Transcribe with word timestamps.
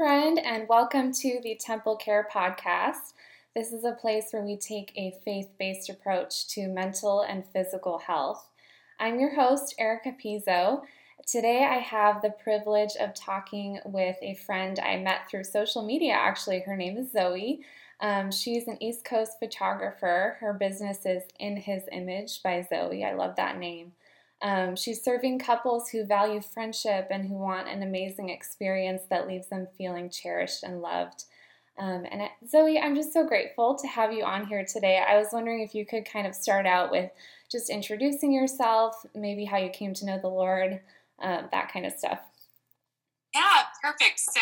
Friend, 0.00 0.38
and 0.38 0.66
welcome 0.66 1.12
to 1.12 1.40
the 1.42 1.56
Temple 1.56 1.94
Care 1.94 2.26
Podcast. 2.34 3.12
This 3.54 3.70
is 3.70 3.84
a 3.84 3.92
place 3.92 4.28
where 4.30 4.42
we 4.42 4.56
take 4.56 4.92
a 4.96 5.12
faith 5.26 5.50
based 5.58 5.90
approach 5.90 6.48
to 6.54 6.68
mental 6.68 7.20
and 7.20 7.44
physical 7.44 7.98
health. 7.98 8.48
I'm 8.98 9.20
your 9.20 9.34
host, 9.34 9.74
Erica 9.78 10.12
Pizzo. 10.12 10.80
Today, 11.26 11.68
I 11.70 11.80
have 11.80 12.22
the 12.22 12.30
privilege 12.30 12.96
of 12.98 13.12
talking 13.12 13.78
with 13.84 14.16
a 14.22 14.36
friend 14.36 14.78
I 14.78 14.96
met 14.96 15.28
through 15.28 15.44
social 15.44 15.84
media. 15.84 16.14
Actually, 16.14 16.60
her 16.60 16.78
name 16.78 16.96
is 16.96 17.12
Zoe. 17.12 17.60
Um, 18.00 18.32
she's 18.32 18.68
an 18.68 18.82
East 18.82 19.04
Coast 19.04 19.32
photographer. 19.38 20.38
Her 20.40 20.54
business 20.54 21.04
is 21.04 21.24
In 21.38 21.58
His 21.58 21.82
Image 21.92 22.42
by 22.42 22.66
Zoe. 22.66 23.04
I 23.04 23.12
love 23.12 23.36
that 23.36 23.58
name. 23.58 23.92
Um, 24.42 24.74
she's 24.74 25.02
serving 25.02 25.38
couples 25.38 25.90
who 25.90 26.04
value 26.04 26.40
friendship 26.40 27.08
and 27.10 27.28
who 27.28 27.34
want 27.34 27.68
an 27.68 27.82
amazing 27.82 28.30
experience 28.30 29.02
that 29.10 29.28
leaves 29.28 29.48
them 29.48 29.68
feeling 29.76 30.08
cherished 30.08 30.62
and 30.62 30.80
loved. 30.80 31.24
Um, 31.78 32.04
and 32.10 32.22
Zoe, 32.48 32.78
I'm 32.78 32.94
just 32.94 33.12
so 33.12 33.26
grateful 33.26 33.76
to 33.76 33.86
have 33.86 34.12
you 34.12 34.24
on 34.24 34.46
here 34.46 34.64
today. 34.64 35.02
I 35.06 35.18
was 35.18 35.28
wondering 35.32 35.60
if 35.60 35.74
you 35.74 35.86
could 35.86 36.04
kind 36.04 36.26
of 36.26 36.34
start 36.34 36.66
out 36.66 36.90
with 36.90 37.10
just 37.50 37.70
introducing 37.70 38.32
yourself, 38.32 38.94
maybe 39.14 39.44
how 39.44 39.58
you 39.58 39.70
came 39.70 39.94
to 39.94 40.06
know 40.06 40.18
the 40.18 40.28
Lord, 40.28 40.80
um, 41.20 41.48
that 41.52 41.72
kind 41.72 41.86
of 41.86 41.92
stuff. 41.92 42.20
Yeah, 43.34 43.62
perfect. 43.82 44.18
So, 44.18 44.40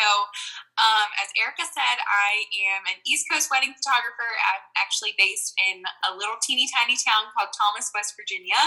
um, 0.79 1.07
as 1.19 1.27
Erica 1.35 1.67
said, 1.67 1.97
I 1.99 2.47
am 2.71 2.87
an 2.87 2.97
East 3.03 3.27
Coast 3.27 3.51
wedding 3.51 3.75
photographer. 3.75 4.25
I'm 4.25 4.63
actually 4.79 5.11
based 5.19 5.51
in 5.59 5.83
a 6.07 6.15
little 6.15 6.39
teeny 6.39 6.71
tiny 6.71 6.95
town 6.95 7.27
called 7.35 7.51
Thomas, 7.51 7.91
West 7.91 8.15
Virginia. 8.15 8.59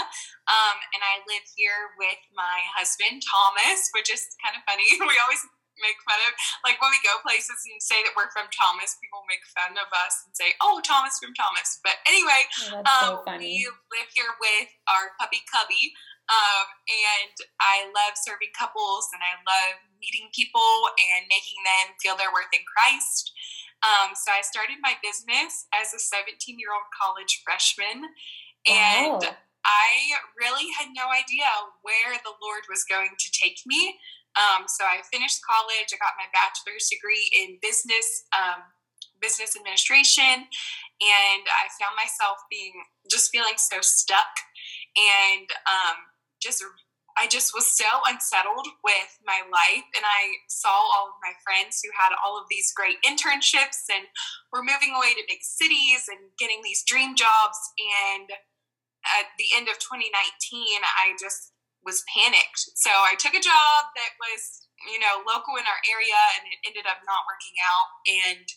Um, 0.45 0.77
and 0.93 1.01
I 1.01 1.25
live 1.25 1.45
here 1.57 1.97
with 1.97 2.21
my 2.37 2.69
husband, 2.77 3.25
Thomas, 3.25 3.89
which 3.97 4.13
is 4.13 4.29
kind 4.37 4.53
of 4.53 4.61
funny. 4.69 4.85
We 5.03 5.19
always 5.19 5.43
make 5.81 5.97
fun 6.05 6.21
of 6.29 6.33
like 6.61 6.77
when 6.77 6.93
we 6.93 7.01
go 7.01 7.17
places 7.25 7.57
and 7.65 7.81
say 7.81 7.97
that 8.05 8.13
we're 8.13 8.29
from 8.29 8.45
Thomas, 8.53 8.97
people 9.01 9.25
make 9.25 9.41
fun 9.49 9.73
of 9.77 9.89
us 9.89 10.21
and 10.25 10.33
say, 10.37 10.53
"Oh, 10.61 10.81
Thomas 10.85 11.17
from 11.17 11.33
Thomas." 11.33 11.81
But 11.81 11.97
anyway, 12.05 12.45
oh, 12.71 12.85
um, 12.85 13.25
so 13.25 13.37
we 13.41 13.65
live 13.89 14.09
here 14.13 14.31
with 14.37 14.69
our 14.85 15.17
puppy 15.17 15.41
Cubby. 15.49 15.93
Um, 16.31 16.67
and 16.87 17.35
I 17.59 17.91
love 17.91 18.15
serving 18.15 18.55
couples 18.55 19.11
and 19.11 19.19
I 19.19 19.35
love 19.43 19.75
meeting 19.99 20.31
people 20.31 20.87
and 20.95 21.27
making 21.27 21.59
them 21.67 21.95
feel 21.99 22.15
their 22.15 22.31
worth 22.31 22.51
in 22.55 22.63
Christ. 22.63 23.35
Um, 23.83 24.15
so 24.15 24.31
I 24.31 24.39
started 24.39 24.79
my 24.79 24.95
business 25.03 25.67
as 25.75 25.91
a 25.91 25.99
17 25.99 26.39
year 26.55 26.71
old 26.71 26.87
college 26.95 27.43
freshman. 27.43 28.07
And 28.63 29.19
wow. 29.19 29.35
I 29.67 29.91
really 30.39 30.71
had 30.79 30.95
no 30.95 31.11
idea 31.11 31.47
where 31.83 32.15
the 32.23 32.35
Lord 32.39 32.63
was 32.71 32.87
going 32.87 33.15
to 33.19 33.27
take 33.31 33.59
me. 33.67 33.99
Um, 34.39 34.65
so 34.67 34.87
I 34.87 35.03
finished 35.11 35.43
college. 35.43 35.91
I 35.91 35.99
got 35.99 36.19
my 36.19 36.31
bachelor's 36.31 36.87
degree 36.87 37.27
in 37.35 37.59
business, 37.61 38.25
um, 38.33 38.63
business 39.21 39.55
administration, 39.55 40.49
and 40.99 41.43
I 41.47 41.69
found 41.79 41.95
myself 41.95 42.41
being 42.49 42.73
just 43.07 43.29
feeling 43.31 43.61
so 43.61 43.77
stuck 43.81 44.41
and 44.97 45.47
um, 45.69 45.97
just 46.43 46.63
I 47.15 47.27
just 47.29 47.53
was 47.53 47.69
so 47.69 47.85
unsettled 48.09 48.65
with 48.83 49.11
my 49.25 49.45
life, 49.45 49.85
and 49.93 50.01
I 50.01 50.41
saw 50.49 50.73
all 50.73 51.13
of 51.13 51.21
my 51.21 51.33
friends 51.45 51.81
who 51.81 51.93
had 51.93 52.09
all 52.17 52.41
of 52.41 52.49
these 52.49 52.73
great 52.73 52.97
internships 53.05 53.85
and 53.85 54.09
were 54.51 54.65
moving 54.65 54.97
away 54.97 55.13
to 55.13 55.29
big 55.29 55.45
cities 55.45 56.09
and 56.09 56.33
getting 56.41 56.65
these 56.65 56.81
dream 56.81 57.13
jobs. 57.13 57.57
And 57.77 58.33
at 59.05 59.29
the 59.37 59.53
end 59.53 59.69
of 59.69 59.77
2019, 59.77 60.09
I 60.09 61.13
just 61.21 61.53
was 61.85 62.01
panicked. 62.09 62.73
So 62.79 62.89
I 62.89 63.13
took 63.19 63.35
a 63.37 63.43
job 63.43 63.93
that 63.93 64.17
was, 64.17 64.65
you 64.89 64.97
know, 64.97 65.21
local 65.27 65.53
in 65.59 65.67
our 65.69 65.81
area, 65.85 66.17
and 66.39 66.49
it 66.49 66.59
ended 66.65 66.89
up 66.89 67.05
not 67.05 67.29
working 67.29 67.57
out. 67.61 67.89
And 68.09 68.47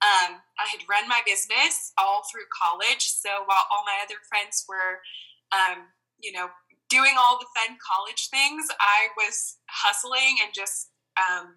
um, 0.00 0.30
I 0.56 0.64
had 0.70 0.86
run 0.88 1.10
my 1.10 1.20
business 1.26 1.92
all 1.98 2.24
through 2.30 2.48
college. 2.54 3.04
So 3.04 3.44
while 3.44 3.68
all 3.68 3.84
my 3.84 4.00
other 4.00 4.22
friends 4.30 4.64
were, 4.64 5.04
um, 5.52 5.92
you 6.22 6.32
know, 6.32 6.48
doing 6.88 7.14
all 7.18 7.38
the 7.38 7.50
fun 7.54 7.76
college 7.78 8.28
things, 8.30 8.66
I 8.80 9.12
was 9.16 9.56
hustling 9.68 10.40
and 10.42 10.52
just 10.54 10.90
um, 11.16 11.54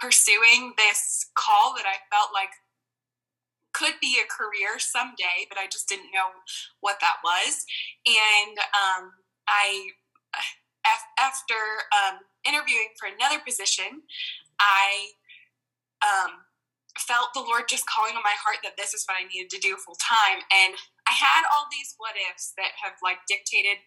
pursuing 0.00 0.74
this 0.76 1.26
call 1.34 1.74
that 1.74 1.86
I 1.86 2.04
felt 2.12 2.30
like 2.32 2.50
could 3.72 4.00
be 4.00 4.18
a 4.18 4.26
career 4.26 4.78
someday, 4.78 5.46
but 5.48 5.58
I 5.58 5.66
just 5.70 5.88
didn't 5.88 6.10
know 6.12 6.34
what 6.80 6.98
that 7.00 7.22
was. 7.22 7.64
And 8.06 8.58
um, 8.74 9.12
I, 9.46 9.94
after 11.18 11.58
um, 11.94 12.26
interviewing 12.46 12.96
for 12.98 13.06
another 13.06 13.38
position, 13.44 14.02
I 14.58 15.14
um, 16.02 16.48
felt 16.98 17.30
the 17.34 17.44
Lord 17.44 17.70
just 17.70 17.86
calling 17.86 18.18
on 18.18 18.26
my 18.26 18.34
heart 18.34 18.58
that 18.66 18.74
this 18.74 18.94
is 18.94 19.06
what 19.06 19.20
I 19.20 19.28
needed 19.30 19.50
to 19.54 19.62
do 19.62 19.78
full 19.78 19.98
time. 20.00 20.42
And 20.50 20.74
I 21.06 21.14
had 21.14 21.46
all 21.46 21.70
these 21.70 21.94
what 21.98 22.18
ifs 22.18 22.52
that 22.58 22.74
have 22.82 22.98
like 23.02 23.22
dictated 23.30 23.78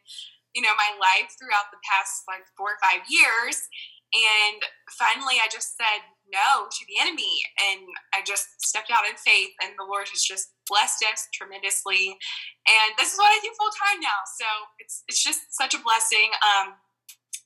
you 0.54 0.62
know, 0.62 0.76
my 0.76 0.92
life 1.00 1.32
throughout 1.40 1.72
the 1.72 1.82
past 1.86 2.28
like 2.28 2.44
four 2.58 2.76
or 2.76 2.82
five 2.82 3.04
years. 3.08 3.68
And 4.12 4.60
finally, 4.92 5.40
I 5.40 5.48
just 5.48 5.80
said 5.80 6.04
no 6.28 6.68
to 6.68 6.82
the 6.88 7.00
enemy. 7.00 7.40
And 7.60 7.88
I 8.12 8.20
just 8.28 8.60
stepped 8.60 8.92
out 8.92 9.08
in 9.08 9.16
faith, 9.16 9.56
and 9.64 9.72
the 9.80 9.88
Lord 9.88 10.12
has 10.12 10.24
just 10.24 10.52
blessed 10.68 11.04
us 11.08 11.28
tremendously. 11.32 12.20
And 12.68 12.90
this 13.00 13.16
is 13.16 13.18
what 13.18 13.32
I 13.32 13.40
do 13.40 13.52
full 13.56 13.72
time 13.72 14.04
now. 14.04 14.20
So 14.40 14.48
it's, 14.80 15.04
it's 15.08 15.24
just 15.24 15.56
such 15.56 15.74
a 15.74 15.84
blessing. 15.84 16.32
Um, 16.44 16.76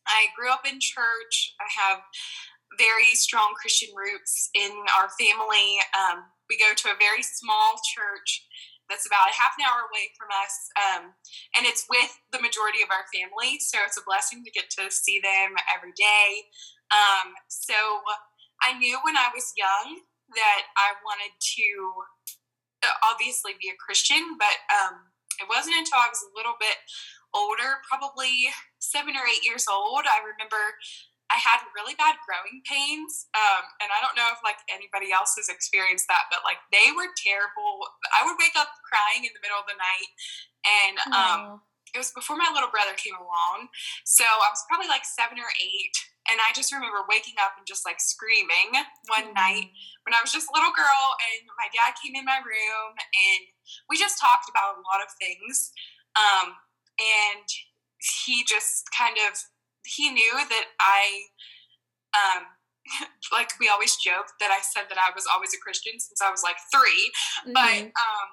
I 0.09 0.33
grew 0.37 0.49
up 0.49 0.65
in 0.65 0.81
church. 0.81 1.53
I 1.61 1.69
have 1.69 2.01
very 2.77 3.13
strong 3.13 3.53
Christian 3.59 3.89
roots 3.95 4.49
in 4.53 4.71
our 4.97 5.09
family. 5.21 5.79
Um, 5.93 6.25
we 6.49 6.57
go 6.57 6.73
to 6.73 6.89
a 6.89 6.97
very 6.99 7.23
small 7.23 7.77
church 7.93 8.45
that's 8.89 9.05
about 9.05 9.31
a 9.31 9.35
half 9.35 9.57
an 9.57 9.65
hour 9.65 9.89
away 9.89 10.13
from 10.13 10.29
us. 10.29 10.53
Um, 10.77 11.03
and 11.57 11.65
it's 11.65 11.89
with 11.89 12.11
the 12.29 12.41
majority 12.41 12.85
of 12.85 12.93
our 12.93 13.09
family. 13.09 13.57
So 13.59 13.81
it's 13.81 13.97
a 13.97 14.05
blessing 14.05 14.45
to 14.45 14.51
get 14.53 14.69
to 14.77 14.89
see 14.93 15.17
them 15.19 15.57
every 15.73 15.93
day. 15.97 16.49
Um, 16.93 17.33
so 17.49 17.75
I 18.61 18.77
knew 18.77 18.97
when 19.01 19.17
I 19.17 19.33
was 19.33 19.57
young 19.57 20.05
that 20.33 20.61
I 20.77 20.97
wanted 21.05 21.33
to 21.37 21.67
uh, 22.85 22.97
obviously 23.09 23.57
be 23.57 23.69
a 23.69 23.77
Christian, 23.81 24.37
but 24.37 24.57
um, 24.69 25.13
it 25.41 25.49
wasn't 25.49 25.77
until 25.77 26.01
I 26.01 26.09
was 26.09 26.21
a 26.21 26.35
little 26.37 26.57
bit 26.57 26.77
older, 27.33 27.83
probably 27.89 28.49
seven 28.79 29.17
or 29.17 29.27
eight 29.27 29.43
years 29.43 29.67
old. 29.67 30.07
I 30.07 30.23
remember 30.23 30.79
I 31.33 31.41
had 31.41 31.65
really 31.73 31.97
bad 31.97 32.21
growing 32.21 32.61
pains, 32.69 33.25
um, 33.33 33.65
and 33.81 33.89
I 33.89 33.97
don't 33.97 34.13
know 34.13 34.29
if 34.29 34.45
like 34.45 34.61
anybody 34.69 35.09
else 35.09 35.33
has 35.41 35.49
experienced 35.49 36.05
that, 36.05 36.29
but 36.29 36.45
like 36.45 36.61
they 36.69 36.93
were 36.93 37.09
terrible. 37.17 37.81
I 38.13 38.21
would 38.25 38.37
wake 38.37 38.53
up 38.53 38.69
crying 38.85 39.25
in 39.25 39.33
the 39.33 39.41
middle 39.41 39.57
of 39.57 39.65
the 39.65 39.77
night, 39.77 40.09
and 40.61 40.95
um, 41.09 41.41
it 41.95 41.97
was 41.97 42.13
before 42.13 42.37
my 42.37 42.51
little 42.53 42.69
brother 42.69 42.93
came 42.93 43.17
along. 43.17 43.73
So 44.05 44.27
I 44.27 44.49
was 44.53 44.61
probably 44.69 44.85
like 44.85 45.01
seven 45.01 45.41
or 45.41 45.49
eight, 45.57 45.97
and 46.29 46.37
I 46.43 46.53
just 46.53 46.69
remember 46.69 47.01
waking 47.09 47.41
up 47.41 47.57
and 47.57 47.65
just 47.65 47.89
like 47.89 47.97
screaming 47.97 48.77
one 49.09 49.33
mm-hmm. 49.33 49.41
night 49.41 49.73
when 50.05 50.13
I 50.13 50.21
was 50.21 50.29
just 50.29 50.51
a 50.51 50.53
little 50.53 50.77
girl, 50.77 51.03
and 51.33 51.49
my 51.57 51.73
dad 51.73 51.97
came 51.97 52.13
in 52.13 52.27
my 52.27 52.37
room, 52.45 52.93
and 53.01 53.43
we 53.89 53.97
just 53.97 54.21
talked 54.21 54.45
about 54.45 54.77
a 54.77 54.85
lot 54.85 55.01
of 55.01 55.09
things, 55.17 55.73
um, 56.13 56.53
and 57.01 57.49
he 57.97 58.45
just 58.45 58.85
kind 58.93 59.17
of 59.25 59.33
he 59.85 60.09
knew 60.09 60.33
that 60.33 60.65
I, 60.79 61.29
um, 62.13 62.43
like 63.31 63.51
we 63.59 63.69
always 63.69 63.95
joke 63.95 64.33
that 64.39 64.51
I 64.51 64.61
said 64.61 64.89
that 64.89 64.97
I 64.97 65.13
was 65.15 65.25
always 65.31 65.53
a 65.53 65.61
Christian 65.61 65.99
since 65.99 66.21
I 66.21 66.29
was 66.29 66.43
like 66.43 66.57
3 66.69 66.81
mm-hmm. 66.81 67.53
but 67.53 67.89
um, 67.93 68.29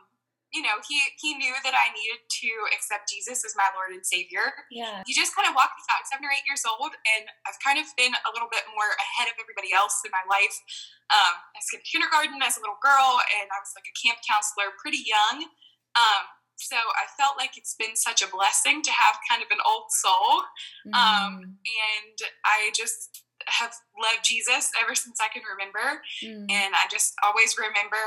you 0.52 0.60
know, 0.60 0.76
he 0.84 1.00
he 1.16 1.32
knew 1.40 1.56
that 1.64 1.72
I 1.72 1.88
needed 1.96 2.28
to 2.28 2.50
accept 2.76 3.08
Jesus 3.08 3.40
as 3.40 3.56
my 3.56 3.64
Lord 3.72 3.96
and 3.96 4.04
Savior. 4.04 4.52
Yeah, 4.68 5.00
he 5.08 5.16
just 5.16 5.32
kind 5.32 5.48
of 5.48 5.56
walked 5.56 5.80
me 5.80 5.84
out 5.88 6.04
seven 6.04 6.28
or 6.28 6.32
eight 6.32 6.44
years 6.44 6.60
old, 6.68 6.92
and 6.92 7.24
I've 7.48 7.56
kind 7.64 7.80
of 7.80 7.88
been 7.96 8.12
a 8.12 8.30
little 8.36 8.52
bit 8.52 8.68
more 8.76 8.92
ahead 9.00 9.32
of 9.32 9.36
everybody 9.40 9.72
else 9.72 10.04
in 10.04 10.12
my 10.12 10.20
life. 10.28 10.52
Um, 11.08 11.40
I 11.56 11.60
skipped 11.64 11.88
kindergarten 11.88 12.36
as 12.44 12.60
a 12.60 12.62
little 12.62 12.76
girl, 12.84 13.16
and 13.40 13.48
I 13.48 13.58
was 13.64 13.72
like 13.72 13.88
a 13.88 13.96
camp 13.96 14.20
counselor 14.28 14.76
pretty 14.76 15.00
young. 15.00 15.48
Um, 15.96 16.24
so 16.56 16.76
I 16.76 17.06
felt 17.18 17.36
like 17.36 17.56
it's 17.56 17.74
been 17.74 17.96
such 17.96 18.22
a 18.22 18.30
blessing 18.30 18.82
to 18.82 18.90
have 18.90 19.16
kind 19.28 19.42
of 19.42 19.48
an 19.50 19.58
old 19.66 19.90
soul. 19.90 20.44
Um, 20.86 20.92
mm-hmm. 20.92 21.26
Um, 21.26 21.34
and 21.66 22.16
I 22.44 22.70
just 22.74 23.24
have 23.46 23.74
loved 23.98 24.24
Jesus 24.24 24.70
ever 24.80 24.94
since 24.94 25.18
I 25.20 25.28
can 25.32 25.42
remember. 25.42 26.02
Mm. 26.22 26.46
And 26.50 26.74
I 26.74 26.86
just 26.90 27.14
always 27.24 27.56
remember 27.58 27.98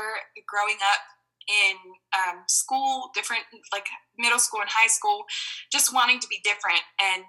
growing 0.46 0.78
up 0.80 1.02
in 1.46 1.76
um, 2.16 2.42
school, 2.48 3.10
different, 3.14 3.44
like 3.72 3.86
middle 4.18 4.38
school 4.38 4.60
and 4.60 4.70
high 4.70 4.88
school, 4.88 5.24
just 5.70 5.94
wanting 5.94 6.18
to 6.20 6.26
be 6.28 6.40
different. 6.42 6.80
And 7.00 7.22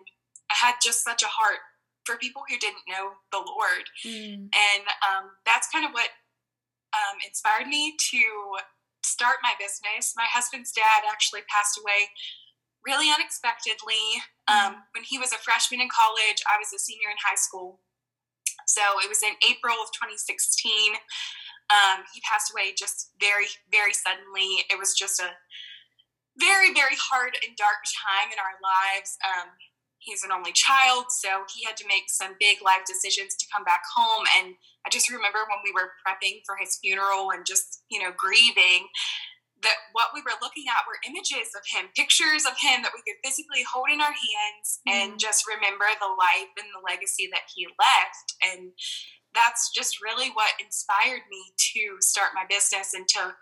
I 0.49 0.55
had 0.55 0.75
just 0.81 1.03
such 1.03 1.23
a 1.23 1.27
heart 1.27 1.59
for 2.05 2.15
people 2.15 2.43
who 2.47 2.57
didn't 2.57 2.87
know 2.87 3.11
the 3.31 3.43
Lord. 3.43 3.85
Mm. 4.05 4.49
And 4.55 4.83
um, 5.03 5.31
that's 5.45 5.69
kind 5.69 5.85
of 5.85 5.91
what 5.91 6.09
um, 6.95 7.17
inspired 7.25 7.67
me 7.67 7.95
to 8.11 8.21
start 9.07 9.39
my 9.41 9.55
business. 9.55 10.13
My 10.15 10.27
husband's 10.27 10.71
dad 10.71 11.07
actually 11.07 11.47
passed 11.47 11.79
away 11.79 12.11
really 12.85 13.11
unexpectedly. 13.11 14.23
Um, 14.47 14.79
mm-hmm. 14.79 14.95
when 14.95 15.03
he 15.03 15.17
was 15.19 15.31
a 15.31 15.41
freshman 15.41 15.81
in 15.81 15.89
college, 15.91 16.43
I 16.47 16.59
was 16.59 16.71
a 16.75 16.79
senior 16.79 17.09
in 17.09 17.19
high 17.19 17.39
school. 17.39 17.79
So 18.67 18.83
it 19.03 19.07
was 19.07 19.23
in 19.23 19.35
April 19.43 19.75
of 19.79 19.91
2016. 19.95 20.99
Um, 21.67 22.07
he 22.15 22.23
passed 22.23 22.51
away 22.51 22.71
just 22.75 23.11
very, 23.19 23.51
very 23.71 23.91
suddenly. 23.91 24.63
It 24.71 24.79
was 24.79 24.95
just 24.95 25.19
a 25.19 25.35
very, 26.39 26.71
very 26.71 26.95
hard 26.95 27.35
and 27.43 27.55
dark 27.59 27.83
time 27.91 28.31
in 28.31 28.39
our 28.39 28.55
lives. 28.59 29.19
Um, 29.23 29.51
he's 30.07 30.23
an 30.23 30.31
only 30.31 30.55
child, 30.55 31.11
so 31.11 31.43
he 31.51 31.67
had 31.67 31.75
to 31.77 31.87
make 31.91 32.07
some 32.07 32.39
big 32.39 32.63
life 32.63 32.87
decisions 32.87 33.35
to 33.35 33.45
come 33.51 33.67
back 33.67 33.83
home. 33.91 34.23
And 34.39 34.55
I 34.85 34.89
just 34.89 35.11
remember 35.11 35.43
when 35.51 35.59
we 35.67 35.75
were 35.75 35.99
prepping 35.99 36.47
for 36.47 36.55
his 36.55 36.79
funeral 36.79 37.35
and 37.35 37.45
just, 37.45 37.83
you 37.91 37.99
know, 37.99 38.15
grieving, 38.15 38.87
that 39.63 39.91
what 39.91 40.13
we 40.13 40.21
were 40.21 40.37
looking 40.39 40.69
at 40.71 40.87
were 40.87 41.01
images 41.03 41.51
of 41.57 41.65
him, 41.67 41.89
pictures 41.91 42.45
of 42.47 42.55
him 42.61 42.85
that 42.85 42.93
we 42.95 43.03
could 43.03 43.19
physically 43.25 43.65
hold 43.67 43.89
in 43.91 43.99
our 43.99 44.15
hands 44.15 44.79
mm-hmm. 44.85 44.95
and 44.95 45.09
just 45.19 45.43
remember 45.49 45.85
the 45.99 46.13
life 46.13 46.53
and 46.55 46.69
the 46.71 46.85
legacy 46.85 47.27
that 47.33 47.49
he 47.51 47.67
left. 47.75 48.27
And 48.39 48.71
that's 49.35 49.73
just 49.75 49.99
really 49.99 50.29
what 50.31 50.55
inspired 50.61 51.25
me 51.29 51.41
to 51.73 51.97
start 51.99 52.37
my 52.37 52.45
business 52.47 52.93
and 52.93 53.07
to 53.17 53.35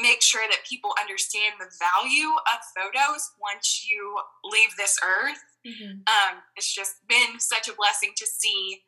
make 0.00 0.22
sure 0.22 0.46
that 0.48 0.68
people 0.68 0.94
understand 1.00 1.54
the 1.58 1.70
value 1.78 2.30
of 2.52 2.58
photos 2.76 3.30
once 3.40 3.86
you 3.88 4.18
leave 4.44 4.70
this 4.78 4.96
earth. 5.02 5.42
Mm-hmm. 5.66 6.06
Um, 6.06 6.42
it's 6.56 6.72
just 6.72 6.96
been 7.08 7.38
such 7.38 7.68
a 7.68 7.74
blessing 7.74 8.12
to 8.16 8.26
see, 8.26 8.82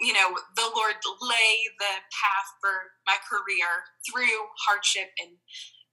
you 0.00 0.12
know, 0.12 0.34
the 0.56 0.70
Lord 0.74 0.94
lay 1.22 1.54
the 1.78 1.94
path 2.10 2.48
for 2.60 2.98
my 3.06 3.16
career 3.22 3.86
through 4.02 4.50
hardship 4.66 5.10
and 5.22 5.38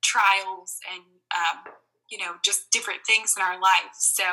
trials 0.04 0.78
and 0.92 1.04
um, 1.36 1.74
you 2.12 2.18
know, 2.18 2.34
just 2.44 2.70
different 2.72 3.00
things 3.08 3.34
in 3.38 3.44
our 3.44 3.60
life. 3.60 3.94
So 3.94 4.24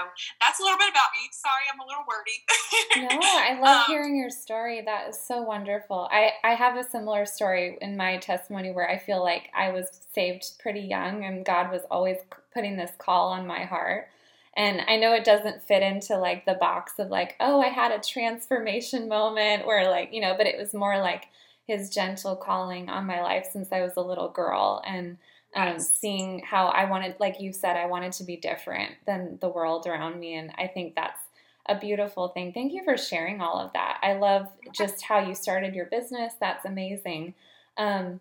that's 0.41 0.59
a 0.59 0.63
little 0.63 0.79
bit 0.79 0.91
about 0.91 1.09
me. 1.15 1.29
Sorry, 1.31 1.65
I'm 1.73 1.81
a 1.81 1.87
little 1.87 2.05
wordy. 2.09 3.15
no, 3.15 3.21
I 3.23 3.61
love 3.61 3.83
um, 3.83 3.85
hearing 3.87 4.17
your 4.17 4.31
story. 4.31 4.83
That 4.85 5.11
is 5.11 5.21
so 5.21 5.43
wonderful. 5.43 6.09
I, 6.11 6.33
I 6.43 6.55
have 6.55 6.77
a 6.77 6.89
similar 6.89 7.25
story 7.25 7.79
in 7.81 7.97
my 7.97 8.19
testimony 8.19 8.73
where 8.73 8.91
I 8.91 8.99
feel 8.99 9.23
like 9.23 9.51
I 9.57 9.71
was 9.71 9.87
saved 10.13 10.59
pretty 10.59 10.81
young 10.81 11.25
and 11.25 11.45
God 11.45 11.71
was 11.71 11.83
always 11.91 12.19
putting 12.53 12.77
this 12.77 12.93
call 12.99 13.29
on 13.29 13.47
my 13.47 13.65
heart. 13.65 14.09
And 14.57 14.83
I 14.89 14.97
know 14.97 15.13
it 15.13 15.25
doesn't 15.25 15.63
fit 15.63 15.85
into 15.85 16.19
like 16.19 16.45
the 16.45 16.55
box 16.55 16.95
of 16.99 17.11
like, 17.11 17.37
oh, 17.39 17.61
I 17.61 17.69
had 17.69 17.93
a 17.93 18.01
transformation 18.01 19.09
moment 19.09 19.67
where 19.67 19.89
like, 19.89 20.13
you 20.13 20.21
know, 20.21 20.35
but 20.37 20.49
it 20.49 20.59
was 20.59 20.75
more 20.75 20.99
like 20.99 21.27
his 21.69 21.91
gentle 21.91 22.35
calling 22.35 22.89
on 22.89 23.07
my 23.07 23.23
life 23.23 23.47
since 23.53 23.69
I 23.71 23.83
was 23.83 23.93
a 23.97 24.03
little 24.03 24.31
girl. 24.31 24.83
And 24.85 25.19
um, 25.55 25.79
seeing 25.79 26.41
how 26.41 26.69
I 26.69 26.85
wanted, 26.85 27.17
like 27.19 27.41
you 27.41 27.53
said, 27.53 27.77
I 27.77 27.87
wanted 27.87 28.13
to 28.13 28.25
be 28.25 28.37
different 28.37 28.93
than 29.07 29.39
the 29.41 29.49
world 29.49 29.87
around 29.87 30.19
me. 30.21 30.35
And 30.35 30.51
I 30.57 30.67
think 30.67 30.95
that's 30.95 31.21
a 31.69 31.79
beautiful 31.79 32.29
thing. 32.29 32.53
Thank 32.53 32.73
you 32.73 32.83
for 32.85 32.97
sharing 32.97 33.41
all 33.41 33.59
of 33.59 33.73
that. 33.73 33.99
I 34.03 34.15
love 34.15 34.49
just 34.73 35.03
how 35.03 35.21
you 35.21 35.35
started 35.35 35.75
your 35.75 35.87
business. 35.87 36.35
That's 36.41 36.65
amazing. 36.65 37.35
Um, 37.77 38.21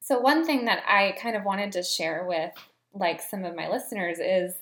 so, 0.00 0.18
one 0.18 0.44
thing 0.44 0.64
that 0.64 0.82
I 0.86 1.16
kind 1.20 1.36
of 1.36 1.44
wanted 1.44 1.72
to 1.72 1.82
share 1.82 2.24
with 2.26 2.52
like 2.94 3.20
some 3.20 3.44
of 3.44 3.54
my 3.54 3.68
listeners 3.68 4.18
is 4.18 4.54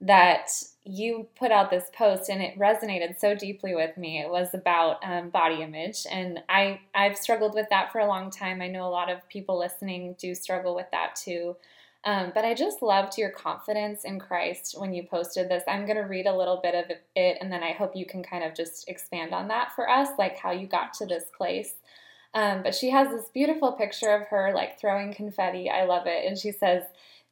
that 0.00 0.50
you 0.84 1.26
put 1.36 1.50
out 1.50 1.70
this 1.70 1.90
post 1.96 2.28
and 2.28 2.42
it 2.42 2.58
resonated 2.58 3.18
so 3.18 3.34
deeply 3.34 3.74
with 3.74 3.96
me. 3.96 4.20
It 4.20 4.30
was 4.30 4.54
about 4.54 4.98
um, 5.02 5.30
body 5.30 5.62
image, 5.62 6.06
and 6.10 6.40
I 6.48 6.80
I've 6.94 7.16
struggled 7.16 7.54
with 7.54 7.66
that 7.70 7.92
for 7.92 8.00
a 8.00 8.06
long 8.06 8.30
time. 8.30 8.60
I 8.62 8.68
know 8.68 8.86
a 8.86 8.90
lot 8.90 9.10
of 9.10 9.26
people 9.28 9.58
listening 9.58 10.14
do 10.18 10.34
struggle 10.34 10.74
with 10.74 10.86
that 10.92 11.16
too. 11.16 11.56
Um, 12.04 12.30
but 12.32 12.44
I 12.44 12.54
just 12.54 12.82
loved 12.82 13.18
your 13.18 13.30
confidence 13.30 14.04
in 14.04 14.20
Christ 14.20 14.76
when 14.78 14.94
you 14.94 15.02
posted 15.02 15.48
this. 15.48 15.64
I'm 15.66 15.86
going 15.86 15.96
to 15.96 16.02
read 16.02 16.26
a 16.26 16.36
little 16.36 16.60
bit 16.62 16.76
of 16.76 16.84
it, 17.16 17.38
and 17.40 17.50
then 17.50 17.64
I 17.64 17.72
hope 17.72 17.96
you 17.96 18.06
can 18.06 18.22
kind 18.22 18.44
of 18.44 18.54
just 18.54 18.88
expand 18.88 19.32
on 19.32 19.48
that 19.48 19.72
for 19.74 19.90
us, 19.90 20.10
like 20.16 20.38
how 20.38 20.52
you 20.52 20.68
got 20.68 20.94
to 20.94 21.06
this 21.06 21.24
place. 21.36 21.74
Um, 22.32 22.62
but 22.62 22.76
she 22.76 22.90
has 22.90 23.08
this 23.08 23.28
beautiful 23.34 23.72
picture 23.72 24.10
of 24.14 24.28
her 24.28 24.52
like 24.54 24.78
throwing 24.78 25.14
confetti. 25.14 25.68
I 25.68 25.84
love 25.84 26.06
it, 26.06 26.26
and 26.26 26.38
she 26.38 26.52
says. 26.52 26.84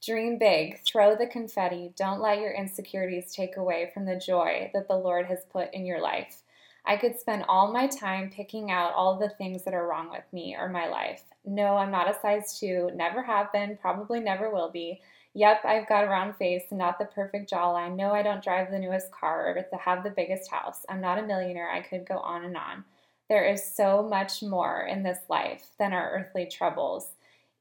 Dream 0.04 0.36
big, 0.36 0.80
throw 0.84 1.16
the 1.16 1.26
confetti. 1.26 1.94
Don't 1.96 2.20
let 2.20 2.38
your 2.38 2.52
insecurities 2.52 3.32
take 3.32 3.56
away 3.56 3.90
from 3.94 4.04
the 4.04 4.16
joy 4.16 4.70
that 4.74 4.86
the 4.86 4.98
Lord 4.98 5.24
has 5.26 5.46
put 5.50 5.72
in 5.72 5.86
your 5.86 6.00
life. 6.02 6.42
I 6.84 6.98
could 6.98 7.18
spend 7.18 7.46
all 7.48 7.72
my 7.72 7.86
time 7.86 8.28
picking 8.28 8.70
out 8.70 8.92
all 8.92 9.18
the 9.18 9.30
things 9.30 9.64
that 9.64 9.72
are 9.72 9.86
wrong 9.86 10.10
with 10.10 10.24
me 10.30 10.54
or 10.58 10.68
my 10.68 10.88
life. 10.88 11.22
No, 11.46 11.76
I'm 11.76 11.90
not 11.90 12.10
a 12.10 12.20
size 12.20 12.58
two, 12.60 12.90
never 12.94 13.22
have 13.22 13.50
been, 13.50 13.78
probably 13.78 14.20
never 14.20 14.50
will 14.50 14.70
be. 14.70 15.00
Yep, 15.32 15.64
I've 15.64 15.88
got 15.88 16.04
a 16.04 16.08
round 16.08 16.36
face 16.36 16.64
not 16.70 16.98
the 16.98 17.06
perfect 17.06 17.50
jawline. 17.50 17.96
No, 17.96 18.12
I 18.12 18.22
don't 18.22 18.44
drive 18.44 18.70
the 18.70 18.78
newest 18.78 19.10
car 19.10 19.56
or 19.56 19.78
have 19.78 20.04
the 20.04 20.10
biggest 20.10 20.50
house. 20.50 20.84
I'm 20.90 21.00
not 21.00 21.18
a 21.18 21.26
millionaire. 21.26 21.70
I 21.70 21.80
could 21.80 22.06
go 22.06 22.18
on 22.18 22.44
and 22.44 22.58
on. 22.58 22.84
There 23.30 23.46
is 23.46 23.64
so 23.64 24.02
much 24.02 24.42
more 24.42 24.82
in 24.82 25.02
this 25.02 25.20
life 25.30 25.64
than 25.78 25.94
our 25.94 26.10
earthly 26.10 26.44
troubles. 26.44 27.08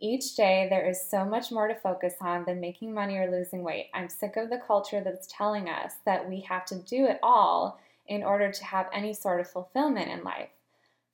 Each 0.03 0.35
day, 0.35 0.67
there 0.69 0.85
is 0.85 1.01
so 1.01 1.23
much 1.23 1.49
more 1.49 1.69
to 1.69 1.75
focus 1.75 2.15
on 2.19 2.43
than 2.43 2.59
making 2.59 2.93
money 2.93 3.15
or 3.15 3.31
losing 3.31 3.63
weight. 3.63 3.89
I'm 3.93 4.09
sick 4.09 4.35
of 4.35 4.49
the 4.49 4.57
culture 4.57 4.99
that's 4.99 5.31
telling 5.31 5.69
us 5.69 5.93
that 6.03 6.27
we 6.27 6.41
have 6.41 6.65
to 6.65 6.75
do 6.75 7.05
it 7.05 7.19
all 7.23 7.79
in 8.05 8.21
order 8.21 8.51
to 8.51 8.65
have 8.65 8.89
any 8.91 9.13
sort 9.13 9.39
of 9.39 9.49
fulfillment 9.49 10.11
in 10.11 10.25
life. 10.25 10.49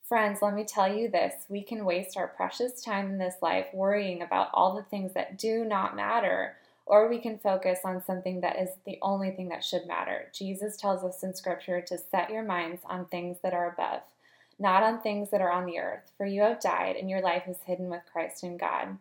Friends, 0.01 0.39
let 0.41 0.55
me 0.55 0.63
tell 0.63 0.91
you 0.91 1.07
this 1.07 1.35
we 1.49 1.61
can 1.61 1.85
waste 1.85 2.17
our 2.17 2.29
precious 2.29 2.81
time 2.81 3.11
in 3.11 3.19
this 3.19 3.35
life 3.43 3.67
worrying 3.75 4.23
about 4.23 4.49
all 4.55 4.75
the 4.75 4.81
things 4.81 5.13
that 5.13 5.37
do 5.37 5.63
not 5.63 5.95
matter, 5.95 6.55
or 6.87 7.07
we 7.07 7.19
can 7.19 7.37
focus 7.37 7.81
on 7.85 8.03
something 8.03 8.41
that 8.41 8.59
is 8.59 8.69
the 8.87 8.97
only 9.03 9.29
thing 9.29 9.49
that 9.49 9.63
should 9.63 9.85
matter. 9.85 10.31
Jesus 10.33 10.77
tells 10.77 11.03
us 11.03 11.21
in 11.21 11.35
Scripture 11.35 11.79
to 11.79 11.95
set 11.95 12.31
your 12.31 12.41
minds 12.41 12.81
on 12.85 13.05
things 13.05 13.37
that 13.43 13.53
are 13.53 13.71
above 13.71 14.01
not 14.59 14.83
on 14.83 15.01
things 15.01 15.31
that 15.31 15.41
are 15.41 15.51
on 15.51 15.65
the 15.65 15.79
earth, 15.79 16.11
for 16.17 16.25
you 16.25 16.41
have 16.41 16.59
died, 16.59 16.97
and 16.97 17.09
your 17.09 17.21
life 17.21 17.43
is 17.47 17.57
hidden 17.65 17.89
with 17.89 18.01
Christ 18.11 18.43
in 18.43 18.57
God. 18.57 18.97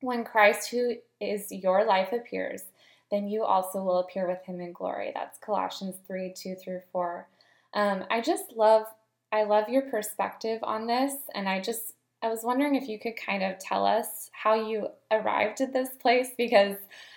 When 0.00 0.24
Christ, 0.24 0.70
who 0.70 0.94
is 1.20 1.50
your 1.50 1.84
life, 1.84 2.12
appears, 2.12 2.62
then 3.10 3.26
you 3.28 3.44
also 3.44 3.82
will 3.82 3.98
appear 3.98 4.28
with 4.28 4.44
him 4.44 4.60
in 4.60 4.72
glory. 4.72 5.10
That's 5.14 5.38
Colossians 5.38 5.96
3 6.06 6.32
2 6.34 6.54
through 6.54 6.80
4. 6.92 7.28
Um, 7.74 8.04
I 8.10 8.20
just 8.20 8.52
love, 8.56 8.86
I 9.32 9.44
love 9.44 9.68
your 9.68 9.82
perspective 9.82 10.60
on 10.62 10.86
this, 10.86 11.14
and 11.34 11.48
I 11.48 11.60
just, 11.60 11.94
I 12.22 12.28
was 12.28 12.44
wondering 12.44 12.76
if 12.76 12.88
you 12.88 12.98
could 13.00 13.16
kind 13.16 13.42
of 13.42 13.58
tell 13.58 13.84
us 13.84 14.30
how 14.32 14.54
you 14.54 14.88
arrived 15.10 15.60
at 15.60 15.72
this 15.72 15.90
place 16.00 16.28
because 16.38 16.76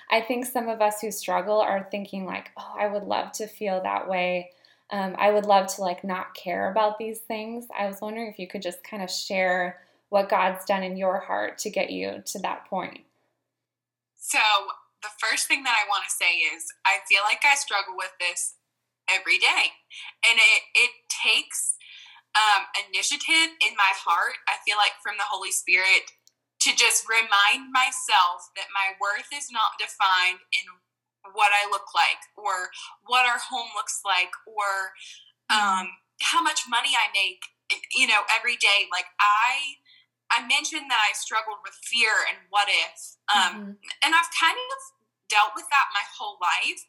I 0.09 0.21
think 0.21 0.45
some 0.45 0.69
of 0.69 0.81
us 0.81 1.01
who 1.01 1.12
struggle 1.12 1.59
are 1.59 1.88
thinking, 1.91 2.25
like, 2.25 2.50
oh, 2.57 2.75
I 2.79 2.88
would 2.88 3.03
love 3.03 3.31
to 3.33 3.48
feel 3.48 3.81
that 3.83 4.09
way 4.09 4.51
um, 4.91 5.15
I 5.17 5.31
would 5.31 5.45
love 5.45 5.67
to 5.75 5.81
like 5.81 6.03
not 6.03 6.35
care 6.35 6.69
about 6.69 6.97
these 6.97 7.19
things. 7.19 7.67
I 7.77 7.87
was 7.87 8.01
wondering 8.01 8.27
if 8.27 8.39
you 8.39 8.47
could 8.47 8.61
just 8.61 8.83
kind 8.83 9.01
of 9.01 9.09
share 9.09 9.81
what 10.09 10.29
God's 10.29 10.65
done 10.65 10.83
in 10.83 10.97
your 10.97 11.19
heart 11.19 11.57
to 11.59 11.69
get 11.69 11.89
you 11.89 12.21
to 12.25 12.39
that 12.39 12.65
point. 12.69 13.01
So, 14.15 14.39
the 15.01 15.09
first 15.21 15.47
thing 15.47 15.63
that 15.63 15.75
I 15.77 15.89
want 15.89 16.03
to 16.05 16.09
say 16.09 16.41
is 16.49 16.73
I 16.85 16.97
feel 17.07 17.21
like 17.25 17.45
I 17.45 17.55
struggle 17.55 17.93
with 17.97 18.13
this 18.19 18.55
every 19.05 19.37
day. 19.37 19.77
And 20.25 20.37
it, 20.37 20.61
it 20.73 20.91
takes 21.09 21.77
um, 22.33 22.65
initiative 22.89 23.53
in 23.61 23.73
my 23.77 23.93
heart, 23.95 24.41
I 24.49 24.57
feel 24.65 24.77
like 24.77 24.97
from 24.99 25.15
the 25.17 25.29
Holy 25.29 25.51
Spirit, 25.51 26.11
to 26.65 26.73
just 26.73 27.05
remind 27.05 27.71
myself 27.71 28.49
that 28.57 28.73
my 28.73 28.97
worth 28.97 29.29
is 29.29 29.53
not 29.53 29.77
defined 29.77 30.41
in 30.51 30.65
what 31.34 31.51
I 31.55 31.70
look 31.70 31.94
like 31.96 32.22
or 32.38 32.70
what 33.05 33.25
our 33.25 33.39
home 33.39 33.70
looks 33.75 34.01
like 34.05 34.32
or 34.46 34.94
mm-hmm. 35.50 35.55
um, 35.55 35.86
how 36.22 36.41
much 36.41 36.70
money 36.70 36.94
I 36.94 37.10
make, 37.12 37.41
you 37.96 38.08
know, 38.08 38.24
every 38.36 38.55
day. 38.55 38.88
Like 38.91 39.10
I, 39.20 39.79
I 40.32 40.46
mentioned 40.48 40.89
that 40.89 41.01
I 41.01 41.13
struggled 41.13 41.62
with 41.63 41.77
fear 41.86 42.13
and 42.29 42.38
what 42.50 42.67
if, 42.70 43.17
um, 43.29 43.53
mm-hmm. 43.53 44.03
and 44.03 44.12
I've 44.13 44.32
kind 44.34 44.58
of 44.58 44.79
dealt 45.29 45.58
with 45.58 45.65
that 45.70 45.89
my 45.94 46.05
whole 46.17 46.38
life. 46.38 46.82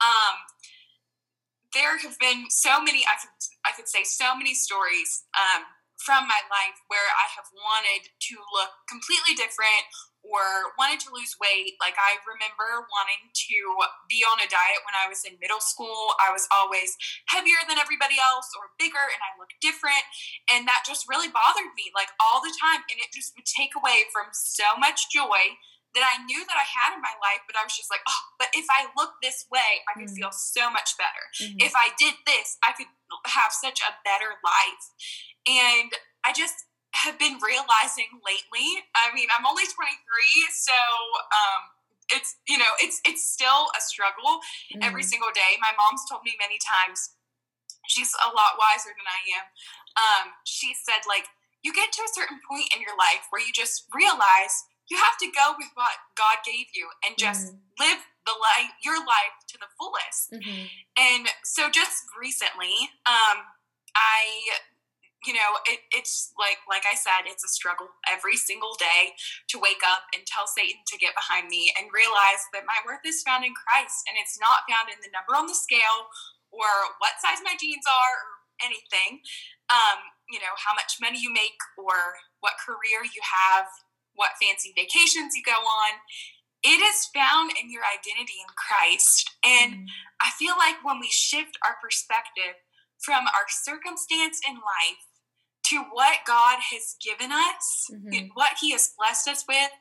Um, 0.00 0.48
there 1.72 1.96
have 1.96 2.18
been 2.20 2.52
so 2.52 2.80
many, 2.80 3.04
I 3.08 3.16
could, 3.16 3.32
I 3.64 3.72
could 3.72 3.88
say 3.88 4.04
so 4.04 4.36
many 4.36 4.52
stories 4.52 5.24
um, 5.32 5.64
from 5.96 6.28
my 6.28 6.40
life 6.52 6.76
where 6.88 7.08
I 7.16 7.32
have 7.32 7.48
wanted 7.54 8.12
to 8.12 8.34
look 8.52 8.72
completely 8.88 9.32
different 9.32 9.88
or 10.22 10.70
wanted 10.78 11.02
to 11.02 11.10
lose 11.10 11.34
weight. 11.42 11.74
Like 11.82 11.98
I 11.98 12.18
remember 12.22 12.86
wanting 12.88 13.30
to 13.34 13.58
be 14.06 14.22
on 14.22 14.38
a 14.38 14.48
diet 14.48 14.80
when 14.86 14.94
I 14.94 15.10
was 15.10 15.26
in 15.26 15.36
middle 15.42 15.60
school. 15.60 16.14
I 16.22 16.30
was 16.30 16.46
always 16.54 16.94
heavier 17.26 17.58
than 17.66 17.76
everybody 17.76 18.16
else 18.22 18.48
or 18.54 18.70
bigger 18.78 19.02
and 19.02 19.20
I 19.20 19.34
looked 19.36 19.58
different. 19.58 20.06
And 20.46 20.64
that 20.70 20.86
just 20.86 21.10
really 21.10 21.28
bothered 21.28 21.74
me 21.74 21.90
like 21.92 22.14
all 22.22 22.38
the 22.38 22.54
time. 22.54 22.86
And 22.86 23.02
it 23.02 23.10
just 23.10 23.34
would 23.34 23.46
take 23.46 23.74
away 23.74 24.06
from 24.14 24.30
so 24.30 24.78
much 24.78 25.10
joy 25.10 25.58
that 25.92 26.04
I 26.04 26.24
knew 26.24 26.40
that 26.40 26.56
I 26.56 26.64
had 26.64 26.96
in 26.96 27.04
my 27.04 27.12
life, 27.20 27.44
but 27.44 27.52
I 27.52 27.68
was 27.68 27.76
just 27.76 27.92
like, 27.92 28.00
oh, 28.08 28.24
but 28.40 28.48
if 28.56 28.64
I 28.72 28.88
look 28.96 29.20
this 29.20 29.44
way, 29.52 29.84
I 29.84 29.92
could 29.92 30.08
mm-hmm. 30.08 30.32
feel 30.32 30.32
so 30.32 30.72
much 30.72 30.96
better. 30.96 31.24
Mm-hmm. 31.36 31.68
If 31.68 31.76
I 31.76 31.92
did 32.00 32.16
this, 32.24 32.56
I 32.64 32.72
could 32.72 32.88
have 33.28 33.52
such 33.52 33.84
a 33.84 33.92
better 34.00 34.40
life. 34.40 34.84
And 35.44 35.92
I 36.24 36.32
just 36.32 36.64
have 36.92 37.18
been 37.18 37.40
realizing 37.40 38.08
lately. 38.20 38.84
I 38.94 39.12
mean, 39.14 39.28
I'm 39.32 39.46
only 39.48 39.64
23, 39.64 39.96
so 40.52 40.76
um, 41.32 41.62
it's 42.12 42.36
you 42.46 42.58
know 42.58 42.72
it's 42.80 43.00
it's 43.08 43.24
still 43.24 43.72
a 43.72 43.80
struggle 43.80 44.44
mm. 44.72 44.84
every 44.84 45.02
single 45.02 45.32
day. 45.32 45.56
My 45.60 45.72
mom's 45.76 46.04
told 46.08 46.22
me 46.24 46.36
many 46.36 46.60
times, 46.60 47.16
she's 47.88 48.12
a 48.20 48.28
lot 48.28 48.60
wiser 48.60 48.92
than 48.92 49.08
I 49.08 49.20
am. 49.40 49.46
Um, 49.92 50.26
she 50.44 50.72
said, 50.76 51.04
like, 51.08 51.28
you 51.64 51.72
get 51.72 51.92
to 51.92 52.02
a 52.04 52.12
certain 52.12 52.40
point 52.44 52.72
in 52.74 52.80
your 52.80 52.96
life 52.96 53.28
where 53.30 53.40
you 53.40 53.52
just 53.52 53.88
realize 53.92 54.68
you 54.90 54.96
have 54.98 55.16
to 55.20 55.28
go 55.30 55.54
with 55.56 55.70
what 55.74 55.96
God 56.16 56.44
gave 56.44 56.68
you 56.74 56.92
and 57.06 57.16
just 57.16 57.52
mm-hmm. 57.52 57.80
live 57.80 58.00
the 58.26 58.36
life 58.36 58.70
your 58.84 58.98
life 58.98 59.36
to 59.48 59.56
the 59.58 59.70
fullest. 59.78 60.30
Mm-hmm. 60.30 60.66
And 60.98 61.24
so 61.44 61.70
just 61.70 62.04
recently, 62.18 62.92
um, 63.06 63.46
I 63.94 64.60
you 65.26 65.32
know 65.32 65.58
it, 65.70 65.80
it's 65.94 66.34
like 66.38 66.58
like 66.66 66.82
i 66.86 66.94
said 66.94 67.26
it's 67.26 67.44
a 67.44 67.50
struggle 67.50 67.88
every 68.10 68.34
single 68.36 68.74
day 68.78 69.14
to 69.46 69.58
wake 69.58 69.82
up 69.86 70.06
and 70.14 70.26
tell 70.26 70.46
satan 70.46 70.82
to 70.86 70.98
get 70.98 71.14
behind 71.14 71.46
me 71.46 71.70
and 71.78 71.90
realize 71.94 72.42
that 72.50 72.66
my 72.66 72.78
worth 72.82 73.04
is 73.06 73.22
found 73.22 73.46
in 73.46 73.54
christ 73.54 74.06
and 74.10 74.18
it's 74.18 74.38
not 74.42 74.66
found 74.66 74.90
in 74.90 74.98
the 74.98 75.12
number 75.14 75.38
on 75.38 75.46
the 75.46 75.54
scale 75.54 76.10
or 76.52 76.68
what 77.00 77.16
size 77.18 77.40
my 77.40 77.56
jeans 77.56 77.88
are 77.88 78.14
or 78.20 78.42
anything. 78.60 79.24
Um, 79.72 80.12
you 80.28 80.38
know 80.38 80.54
how 80.56 80.76
much 80.76 81.00
money 81.00 81.18
you 81.18 81.32
make 81.32 81.58
or 81.76 82.20
what 82.40 82.60
career 82.60 83.04
you 83.04 83.20
have 83.24 83.66
what 84.14 84.36
fancy 84.36 84.76
vacations 84.76 85.32
you 85.34 85.42
go 85.42 85.56
on. 85.56 85.92
It 86.62 86.78
is 86.78 87.10
found 87.10 87.50
in 87.56 87.72
your 87.72 87.82
identity 87.82 88.38
in 88.38 88.52
christ. 88.54 89.28
And 89.42 89.72
mm. 89.74 89.86
i 90.20 90.30
feel 90.38 90.54
like 90.56 90.84
when 90.84 91.00
we 91.00 91.08
shift 91.10 91.58
our 91.64 91.76
perspective 91.82 92.60
from 93.00 93.26
our 93.26 93.48
circumstance 93.48 94.38
in 94.46 94.62
life 94.62 95.02
to 95.72 95.82
what 95.92 96.20
god 96.26 96.58
has 96.60 96.96
given 97.00 97.32
us 97.32 97.88
mm-hmm. 97.90 98.28
what 98.34 98.52
he 98.60 98.72
has 98.72 98.92
blessed 98.98 99.28
us 99.28 99.44
with 99.48 99.72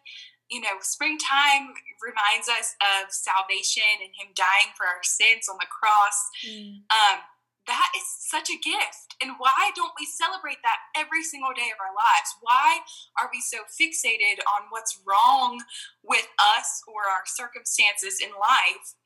you 0.50 0.62
know 0.62 0.80
springtime 0.82 1.76
reminds 2.00 2.48
us 2.48 2.76
of 2.80 3.12
salvation 3.12 4.00
and 4.00 4.16
him 4.16 4.32
dying 4.36 4.72
for 4.76 4.88
our 4.88 5.04
sins 5.04 5.48
on 5.52 5.58
the 5.60 5.68
cross 5.70 6.18
mm. 6.48 6.82
um, 6.90 7.20
that 7.68 7.92
is 7.96 8.04
such 8.28 8.50
a 8.50 8.58
gift. 8.58 9.16
And 9.22 9.38
why 9.38 9.72
don't 9.76 9.94
we 10.00 10.06
celebrate 10.06 10.58
that 10.64 10.82
every 10.98 11.24
single 11.24 11.54
day 11.54 11.70
of 11.70 11.78
our 11.80 11.94
lives? 11.94 12.34
Why 12.42 12.80
are 13.20 13.30
we 13.32 13.40
so 13.40 13.64
fixated 13.70 14.42
on 14.44 14.68
what's 14.70 15.00
wrong 15.06 15.62
with 16.04 16.28
us 16.58 16.82
or 16.88 17.06
our 17.06 17.26
circumstances 17.26 18.20
in 18.22 18.32
life 18.32 18.98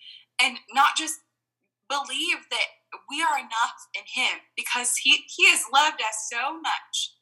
and 0.42 0.58
not 0.74 0.96
just 0.96 1.20
believe 1.90 2.48
that 2.50 2.68
we 3.10 3.22
are 3.22 3.38
enough 3.38 3.80
in 3.96 4.06
Him 4.08 4.46
because 4.56 4.98
He, 5.02 5.26
he 5.28 5.50
has 5.52 5.68
loved 5.74 6.02
us 6.02 6.30
so 6.32 6.56
much 6.60 7.16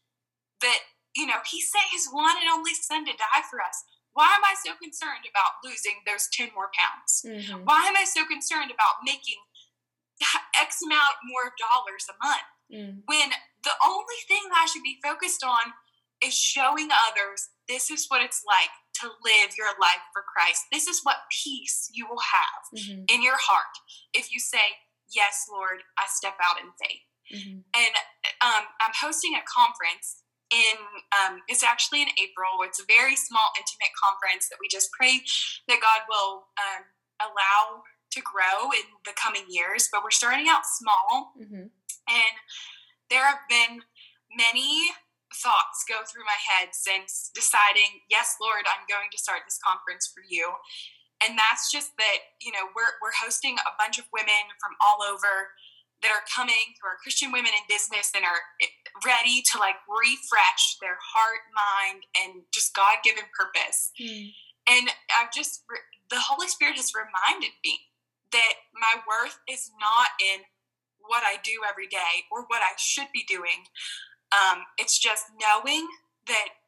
that, 0.62 0.86
you 1.15 1.25
know, 1.25 1.42
He 1.46 1.62
sent 1.62 1.92
His 1.92 2.08
one 2.12 2.36
and 2.38 2.51
only 2.51 2.74
Son 2.74 3.06
to 3.06 3.13
die 3.13 3.44
for 3.50 3.62
us. 3.62 3.84
Why 4.13 4.30
am 4.38 4.46
I 4.46 4.53
so 4.62 4.77
concerned 4.77 5.25
about 5.25 5.58
losing 5.65 6.06
those 6.06 6.30
10 6.30 6.53
more 6.53 6.70
pounds? 6.77 7.25
Mm-hmm. 7.25 7.65
Why 7.65 7.89
am 7.89 7.98
I 7.98 8.06
so 8.06 8.22
concerned 8.30 8.70
about 8.70 9.01
making 9.01 9.42
X 10.60 10.80
amount 10.84 11.15
more 11.25 11.53
dollars 11.58 12.06
a 12.10 12.15
month. 12.22 12.50
Mm. 12.72 12.94
When 13.06 13.30
the 13.63 13.75
only 13.86 14.20
thing 14.27 14.42
that 14.50 14.63
I 14.63 14.68
should 14.68 14.84
be 14.84 15.00
focused 15.03 15.44
on 15.44 15.74
is 16.24 16.34
showing 16.34 16.89
others 17.10 17.50
this 17.68 17.92
is 17.92 18.06
what 18.08 18.24
it's 18.24 18.44
like 18.48 18.72
to 19.01 19.08
live 19.08 19.58
your 19.58 19.74
life 19.80 20.03
for 20.13 20.24
Christ. 20.24 20.63
This 20.72 20.88
is 20.88 21.01
what 21.03 21.27
peace 21.44 21.89
you 21.94 22.08
will 22.08 22.22
have 22.22 22.63
mm-hmm. 22.75 23.03
in 23.10 23.24
your 23.24 23.38
heart 23.39 23.75
if 24.13 24.32
you 24.32 24.39
say, 24.39 24.83
Yes, 25.15 25.46
Lord, 25.50 25.82
I 25.98 26.05
step 26.08 26.36
out 26.41 26.60
in 26.60 26.70
faith. 26.82 27.05
Mm-hmm. 27.32 27.60
And 27.74 27.93
um, 28.41 28.63
I'm 28.82 28.96
hosting 29.00 29.34
a 29.36 29.43
conference 29.48 30.24
in 30.51 30.77
um, 31.15 31.41
it's 31.48 31.63
actually 31.63 32.01
in 32.03 32.12
April. 32.22 32.62
It's 32.62 32.79
a 32.79 32.86
very 32.86 33.15
small, 33.15 33.50
intimate 33.58 33.93
conference 33.98 34.50
that 34.50 34.62
we 34.62 34.67
just 34.67 34.91
pray 34.91 35.24
that 35.67 35.82
God 35.82 36.05
will 36.05 36.46
um, 36.62 36.84
allow 37.22 37.84
to 38.13 38.22
grow 38.22 38.70
in 38.70 38.86
the 39.05 39.17
coming 39.17 39.50
years, 39.50 39.89
but 39.91 40.03
we're 40.03 40.13
starting 40.13 40.46
out 40.48 40.65
small. 40.65 41.34
Mm-hmm. 41.34 41.74
And 42.05 42.36
there 43.10 43.25
have 43.25 43.41
been 43.50 43.82
many 44.29 44.93
thoughts 45.34 45.82
go 45.89 46.05
through 46.05 46.29
my 46.29 46.38
head 46.38 46.77
since 46.77 47.32
deciding, 47.34 48.05
yes, 48.10 48.38
Lord, 48.38 48.70
I'm 48.70 48.86
going 48.86 49.10
to 49.12 49.17
start 49.17 49.41
this 49.46 49.58
conference 49.58 50.05
for 50.05 50.22
you. 50.22 50.53
And 51.24 51.39
that's 51.39 51.72
just 51.72 51.96
that, 51.98 52.36
you 52.42 52.51
know, 52.51 52.68
we're, 52.75 53.00
we're 53.01 53.15
hosting 53.15 53.56
a 53.63 53.74
bunch 53.80 53.98
of 53.98 54.06
women 54.12 54.51
from 54.60 54.75
all 54.84 55.01
over 55.01 55.56
that 56.03 56.12
are 56.12 56.27
coming 56.27 56.75
who 56.82 56.88
are 56.88 57.00
Christian 57.01 57.32
women 57.32 57.56
in 57.56 57.63
business 57.72 58.12
and 58.12 58.27
are 58.27 58.44
ready 59.08 59.42
to 59.51 59.58
like 59.58 59.80
refresh 59.88 60.77
their 60.84 61.00
heart, 61.00 61.48
mind, 61.56 62.03
and 62.20 62.44
just 62.51 62.75
God 62.75 63.00
given 63.03 63.24
purpose. 63.32 63.96
Mm. 63.96 64.36
And 64.68 64.92
I've 65.15 65.32
just, 65.32 65.63
the 66.12 66.20
Holy 66.20 66.48
Spirit 66.51 66.75
has 66.75 66.92
reminded 66.92 67.56
me 67.63 67.80
that 68.36 68.53
my 68.75 69.00
worth 69.08 69.39
is 69.48 69.72
not 69.80 70.12
in 70.20 70.44
what 71.00 71.24
I 71.24 71.39
do 71.44 71.63
every 71.68 71.88
day 71.88 72.27
or 72.32 72.44
what 72.48 72.62
I 72.62 72.75
should 72.77 73.08
be 73.13 73.24
doing. 73.27 73.72
Um, 74.32 74.63
it's 74.77 75.00
just 75.00 75.32
knowing 75.39 75.88
that 76.27 76.62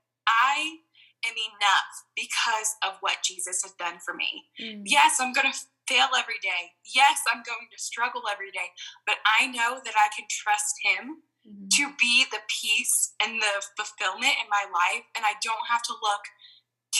enough 1.55 1.93
because 2.15 2.75
of 2.83 2.99
what 2.99 3.23
Jesus 3.23 3.63
has 3.63 3.71
done 3.79 3.99
for 4.03 4.13
me. 4.13 4.51
Mm. 4.59 4.83
Yes, 4.85 5.17
I'm 5.19 5.33
going 5.33 5.51
to 5.51 5.57
fail 5.87 6.11
every 6.17 6.41
day. 6.41 6.75
Yes, 6.83 7.23
I'm 7.31 7.43
going 7.45 7.71
to 7.71 7.79
struggle 7.79 8.23
every 8.31 8.51
day, 8.51 8.75
but 9.05 9.15
I 9.23 9.47
know 9.47 9.79
that 9.83 9.95
I 9.95 10.11
can 10.11 10.27
trust 10.29 10.75
Him 10.83 11.23
mm. 11.47 11.69
to 11.79 11.83
be 11.99 12.25
the 12.29 12.43
peace 12.49 13.13
and 13.21 13.39
the 13.39 13.55
fulfillment 13.77 14.35
in 14.41 14.47
my 14.51 14.67
life, 14.67 15.07
and 15.15 15.23
I 15.23 15.39
don't 15.39 15.69
have 15.69 15.83
to 15.87 15.93
look 15.93 16.25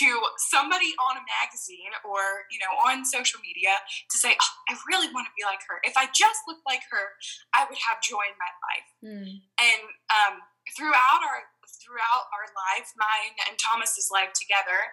to 0.00 0.08
somebody 0.52 0.92
on 1.00 1.16
a 1.16 1.24
magazine 1.24 1.92
or 2.04 2.44
you 2.52 2.60
know 2.60 2.72
on 2.84 3.00
social 3.04 3.40
media 3.40 3.72
to 4.10 4.18
say 4.20 4.36
oh, 4.36 4.52
i 4.68 4.76
really 4.92 5.08
want 5.16 5.24
to 5.24 5.32
be 5.32 5.44
like 5.44 5.60
her 5.64 5.80
if 5.88 5.96
i 5.96 6.04
just 6.12 6.44
looked 6.44 6.64
like 6.68 6.84
her 6.92 7.16
i 7.56 7.64
would 7.64 7.80
have 7.80 7.96
joy 8.04 8.20
in 8.28 8.36
my 8.36 8.52
life 8.60 8.88
mm. 9.00 9.40
and 9.56 9.82
um, 10.12 10.44
throughout 10.76 11.20
our 11.24 11.48
throughout 11.86 12.26
our 12.34 12.50
life 12.58 12.90
mine 12.98 13.38
and 13.46 13.54
thomas's 13.62 14.10
life 14.10 14.34
together 14.34 14.90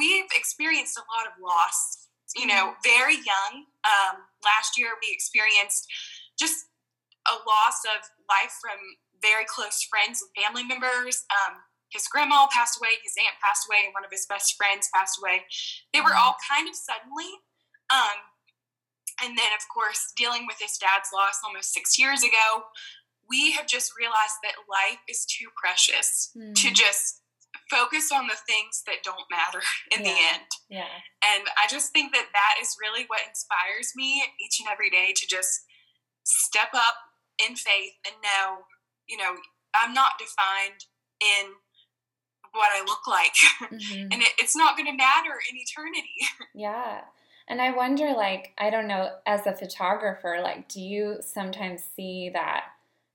we've 0.00 0.32
experienced 0.32 0.96
a 0.96 1.04
lot 1.12 1.28
of 1.28 1.36
loss 1.36 2.08
you 2.32 2.48
know 2.48 2.72
hmm. 2.72 2.80
very 2.80 3.20
young 3.20 3.68
um, 3.84 4.24
last 4.40 4.80
year 4.80 4.96
we 5.04 5.12
experienced 5.12 5.84
just 6.40 6.72
a 7.28 7.36
loss 7.44 7.84
of 7.84 8.00
life 8.32 8.56
from 8.56 8.80
very 9.20 9.44
close 9.44 9.84
friends 9.84 10.24
and 10.24 10.32
family 10.32 10.64
members 10.64 11.28
um, 11.28 11.60
his 11.92 12.08
grandma 12.08 12.48
passed 12.48 12.80
away, 12.80 12.96
his 13.04 13.14
aunt 13.20 13.36
passed 13.44 13.68
away, 13.68 13.84
and 13.84 13.92
one 13.92 14.04
of 14.04 14.10
his 14.10 14.24
best 14.24 14.56
friends 14.56 14.88
passed 14.96 15.20
away. 15.20 15.44
They 15.92 16.00
were 16.00 16.16
all 16.16 16.34
kind 16.40 16.64
of 16.64 16.74
suddenly. 16.74 17.28
Um, 17.92 18.32
and 19.20 19.36
then, 19.36 19.52
of 19.52 19.68
course, 19.68 20.12
dealing 20.16 20.48
with 20.48 20.56
his 20.58 20.80
dad's 20.80 21.12
loss 21.12 21.44
almost 21.44 21.76
six 21.76 22.00
years 22.00 22.24
ago, 22.24 22.72
we 23.32 23.52
have 23.52 23.66
just 23.66 23.92
realized 23.98 24.36
that 24.44 24.68
life 24.68 25.00
is 25.08 25.24
too 25.24 25.48
precious 25.56 26.30
mm. 26.36 26.54
to 26.54 26.70
just 26.70 27.22
focus 27.70 28.12
on 28.12 28.26
the 28.28 28.36
things 28.46 28.84
that 28.86 29.00
don't 29.02 29.24
matter 29.30 29.64
in 29.90 30.04
yeah. 30.04 30.12
the 30.12 30.16
end. 30.36 30.50
Yeah. 30.68 30.94
And 31.24 31.44
I 31.56 31.66
just 31.68 31.92
think 31.92 32.12
that 32.12 32.28
that 32.32 32.54
is 32.60 32.76
really 32.80 33.04
what 33.08 33.20
inspires 33.26 33.92
me 33.96 34.22
each 34.36 34.60
and 34.60 34.68
every 34.70 34.90
day 34.90 35.14
to 35.16 35.26
just 35.26 35.64
step 36.24 36.68
up 36.74 36.94
in 37.40 37.56
faith 37.56 37.96
and 38.04 38.14
know, 38.20 38.68
you 39.08 39.16
know, 39.16 39.40
I'm 39.74 39.94
not 39.94 40.20
defined 40.20 40.84
in 41.20 41.56
what 42.52 42.68
I 42.74 42.84
look 42.84 43.06
like. 43.08 43.34
Mm-hmm. 43.72 44.12
and 44.12 44.22
it, 44.22 44.32
it's 44.38 44.56
not 44.56 44.76
going 44.76 44.90
to 44.90 44.96
matter 44.96 45.38
in 45.50 45.56
eternity. 45.56 46.10
yeah. 46.54 47.02
And 47.48 47.62
I 47.62 47.70
wonder, 47.74 48.12
like, 48.12 48.52
I 48.58 48.70
don't 48.70 48.86
know, 48.86 49.10
as 49.24 49.46
a 49.46 49.52
photographer, 49.52 50.40
like, 50.42 50.68
do 50.68 50.80
you 50.80 51.18
sometimes 51.20 51.82
see 51.96 52.30
that 52.34 52.64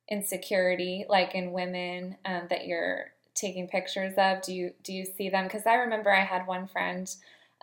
insecurity, 0.10 1.06
like 1.10 1.36
in 1.36 1.52
women 1.52 2.18
um, 2.26 2.44
that 2.50 2.68
you're 2.68 3.12
taking 3.34 3.68
pictures 3.68 4.14
of? 4.18 4.42
Do 4.42 4.54
you 4.54 4.74
do 4.84 4.94
you 4.94 5.06
see 5.06 5.30
them? 5.30 5.46
Because 5.46 5.66
I 5.66 5.76
remember 5.76 6.12
I 6.12 6.24
had 6.24 6.48
one 6.48 6.68
friend. 6.68 7.14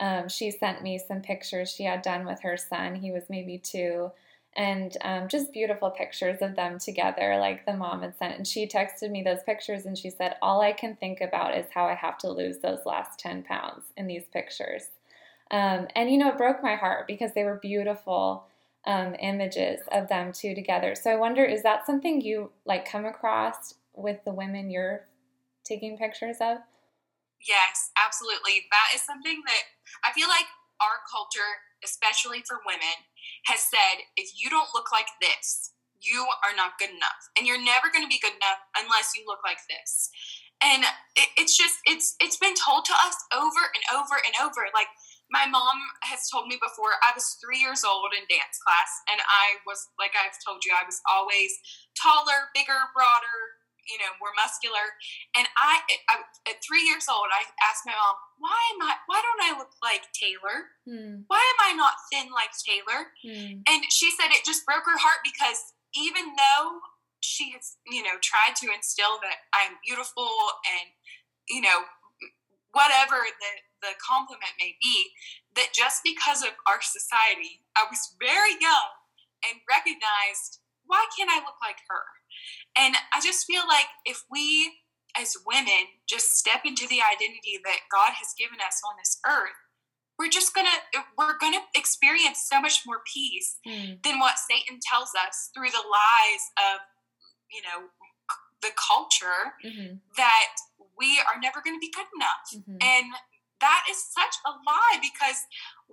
Um, 0.01 0.29
she 0.29 0.51
sent 0.51 0.83
me 0.83 0.99
some 0.99 1.21
pictures 1.21 1.71
she 1.71 1.85
had 1.85 2.03
done 2.03 2.27
with 2.27 2.41
her 2.43 2.57
son. 2.57 2.97
He 2.97 3.13
was 3.13 3.25
maybe 3.29 3.59
two, 3.59 4.11
and 4.57 4.97
um, 5.03 5.29
just 5.29 5.53
beautiful 5.53 5.91
pictures 5.91 6.41
of 6.41 6.55
them 6.55 6.79
together, 6.79 7.37
like 7.39 7.67
the 7.67 7.73
mom 7.73 8.03
had 8.03 8.17
sent. 8.17 8.37
And 8.37 8.47
she 8.47 8.67
texted 8.67 9.11
me 9.11 9.23
those 9.23 9.43
pictures 9.45 9.85
and 9.85 9.99
she 9.99 10.11
said, 10.11 10.37
All 10.41 10.61
I 10.61 10.73
can 10.73 10.97
think 10.97 11.21
about 11.21 11.57
is 11.57 11.67
how 11.75 11.87
I 11.87 11.95
have 11.95 12.19
to 12.19 12.31
lose 12.31 12.59
those 12.59 12.87
last 12.87 13.19
10 13.19 13.43
pounds 13.43 13.87
in 13.97 14.07
these 14.07 14.25
pictures. 14.33 14.89
Um, 15.51 15.89
and, 15.95 16.11
you 16.11 16.19
know, 16.19 16.29
it 16.29 16.39
broke 16.39 16.63
my 16.63 16.77
heart 16.77 17.07
because 17.07 17.33
they 17.35 17.45
were 17.45 17.57
beautiful 17.57 18.47
um, 18.87 19.15
images 19.21 19.81
of 19.93 20.09
them 20.09 20.33
two 20.33 20.55
together. 20.55 20.95
So 20.95 21.11
I 21.11 21.17
wonder, 21.17 21.45
is 21.45 21.63
that 21.63 21.87
something 21.87 22.21
you 22.21 22.51
like 22.65 22.89
come 22.89 23.05
across 23.05 23.75
with 23.95 24.25
the 24.25 24.33
women 24.33 24.71
you're 24.71 25.07
taking 25.65 25.97
pictures 25.97 26.37
of? 26.41 26.59
Yes, 27.41 27.93
absolutely. 27.97 28.65
That 28.71 28.95
is 28.95 29.03
something 29.03 29.43
that 29.47 29.63
I 30.05 30.13
feel 30.13 30.29
like 30.29 30.49
our 30.81 31.05
culture, 31.09 31.65
especially 31.85 32.43
for 32.47 32.61
women, 32.67 33.05
has 33.47 33.61
said 33.61 34.05
if 34.17 34.33
you 34.37 34.49
don't 34.49 34.73
look 34.75 34.93
like 34.93 35.09
this, 35.21 35.73
you 36.01 36.25
are 36.45 36.57
not 36.57 36.79
good 36.79 36.91
enough. 36.91 37.23
And 37.37 37.47
you're 37.47 37.61
never 37.61 37.89
going 37.93 38.05
to 38.05 38.13
be 38.13 38.21
good 38.21 38.37
enough 38.37 38.61
unless 38.77 39.13
you 39.17 39.25
look 39.27 39.41
like 39.45 39.61
this. 39.69 40.11
And 40.63 40.85
it, 41.17 41.29
it's 41.37 41.57
just 41.57 41.77
it's 41.85 42.17
it's 42.21 42.37
been 42.37 42.55
told 42.57 42.85
to 42.87 42.95
us 43.05 43.17
over 43.33 43.63
and 43.75 43.85
over 43.93 44.17
and 44.17 44.35
over 44.41 44.65
like 44.73 44.89
my 45.31 45.49
mom 45.49 45.79
has 46.05 46.29
told 46.29 46.47
me 46.47 46.61
before 46.61 47.01
I 47.01 47.17
was 47.17 47.37
three 47.41 47.59
years 47.61 47.83
old 47.83 48.13
in 48.13 48.29
dance 48.29 48.61
class, 48.61 48.91
and 49.09 49.21
I 49.25 49.61
was, 49.65 49.89
like 49.99 50.13
I've 50.13 50.37
told 50.45 50.65
you, 50.65 50.77
I 50.77 50.85
was 50.85 51.01
always 51.09 51.53
taller, 51.97 52.53
bigger, 52.53 52.93
broader, 52.93 53.61
you 53.89 54.01
know, 54.01 54.13
more 54.21 54.33
muscular. 54.37 54.97
And 55.37 55.47
I, 55.57 55.81
I 56.09 56.25
at 56.49 56.61
three 56.65 56.85
years 56.89 57.07
old, 57.09 57.29
I 57.29 57.45
asked 57.65 57.85
my 57.85 57.93
mom, 57.93 58.17
why 58.41 58.61
am 58.75 58.81
I, 58.81 58.97
why 59.07 59.21
don't 59.21 59.45
I 59.45 59.53
look 59.57 59.77
like 59.85 60.09
Taylor? 60.17 60.73
Hmm. 60.89 61.29
Why 61.29 61.41
am 61.41 61.61
I 61.61 61.71
not 61.77 62.01
thin 62.09 62.33
like 62.33 62.53
Taylor? 62.57 63.13
Hmm. 63.21 63.65
And 63.69 63.85
she 63.93 64.11
said 64.13 64.33
it 64.33 64.45
just 64.45 64.65
broke 64.65 64.89
her 64.89 65.01
heart 65.01 65.21
because 65.25 65.77
even 65.97 66.33
though 66.37 66.81
she 67.21 67.53
has, 67.57 67.77
you 67.89 68.03
know, 68.03 68.21
tried 68.21 68.57
to 68.61 68.73
instill 68.73 69.21
that 69.25 69.49
I'm 69.53 69.81
beautiful 69.85 70.29
and, 70.65 70.93
you 71.49 71.61
know, 71.61 71.89
whatever 72.75 73.23
the, 73.23 73.53
the 73.81 73.93
compliment 74.03 74.59
may 74.59 74.77
be, 74.83 75.15
that 75.57 75.73
just 75.73 76.03
because 76.05 76.43
of 76.43 76.59
our 76.67 76.83
society, 76.83 77.65
I 77.79 77.87
was 77.89 78.19
very 78.21 78.59
young 78.61 78.91
and 79.47 79.63
recognized, 79.71 80.61
why 80.85 81.07
can't 81.17 81.31
I 81.31 81.41
look 81.41 81.59
like 81.63 81.81
her? 81.89 82.05
And 82.77 82.99
I 83.15 83.23
just 83.23 83.47
feel 83.47 83.65
like 83.65 83.89
if 84.05 84.27
we 84.31 84.85
as 85.15 85.39
women 85.47 85.95
just 86.11 86.35
step 86.35 86.67
into 86.67 86.91
the 86.91 86.99
identity 86.99 87.63
that 87.63 87.87
God 87.87 88.19
has 88.19 88.35
given 88.35 88.59
us 88.59 88.83
on 88.83 88.99
this 88.99 89.23
earth, 89.23 89.55
we're 90.19 90.31
just 90.31 90.55
gonna 90.55 90.83
we're 91.19 91.39
gonna 91.39 91.63
experience 91.75 92.47
so 92.51 92.61
much 92.61 92.83
more 92.87 93.01
peace 93.07 93.59
mm. 93.67 94.03
than 94.03 94.19
what 94.19 94.39
Satan 94.39 94.79
tells 94.83 95.11
us 95.15 95.51
through 95.55 95.71
the 95.71 95.83
lies 95.83 96.45
of 96.59 96.81
you 97.51 97.63
know 97.63 97.91
the 98.63 98.71
culture 98.75 99.53
mm-hmm. 99.65 99.97
that 100.17 100.55
we 100.99 101.19
are 101.31 101.41
never 101.41 101.61
going 101.63 101.77
to 101.77 101.83
be 101.83 101.93
good 101.93 102.09
enough. 102.15 102.47
Mm-hmm. 102.55 102.79
And 102.81 103.07
that 103.61 103.87
is 103.89 103.97
such 103.97 104.37
a 104.45 104.53
lie 104.67 104.99
because 105.01 105.41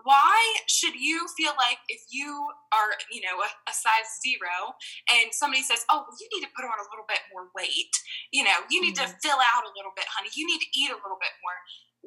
why 0.04 0.36
should 0.68 0.98
you 0.98 1.24
feel 1.38 1.54
like 1.56 1.80
if 1.88 2.02
you 2.10 2.52
are, 2.74 2.98
you 3.14 3.22
know, 3.22 3.40
a, 3.40 3.50
a, 3.70 3.74
size 3.74 4.10
zero 4.20 4.76
and 5.08 5.32
somebody 5.32 5.62
says, 5.62 5.86
oh, 5.88 6.04
well, 6.04 6.18
you 6.20 6.28
need 6.34 6.44
to 6.44 6.52
put 6.52 6.66
on 6.66 6.76
a 6.76 6.90
little 6.90 7.08
bit 7.08 7.22
more 7.32 7.54
weight, 7.56 7.94
you 8.34 8.44
know, 8.44 8.66
you 8.68 8.82
need 8.82 8.98
mm-hmm. 8.98 9.08
to 9.08 9.22
fill 9.24 9.40
out 9.40 9.64
a 9.64 9.72
little 9.78 9.94
bit, 9.96 10.10
honey, 10.10 10.34
you 10.36 10.44
need 10.44 10.60
to 10.60 10.72
eat 10.74 10.92
a 10.92 11.00
little 11.00 11.22
bit 11.22 11.32
more. 11.40 11.58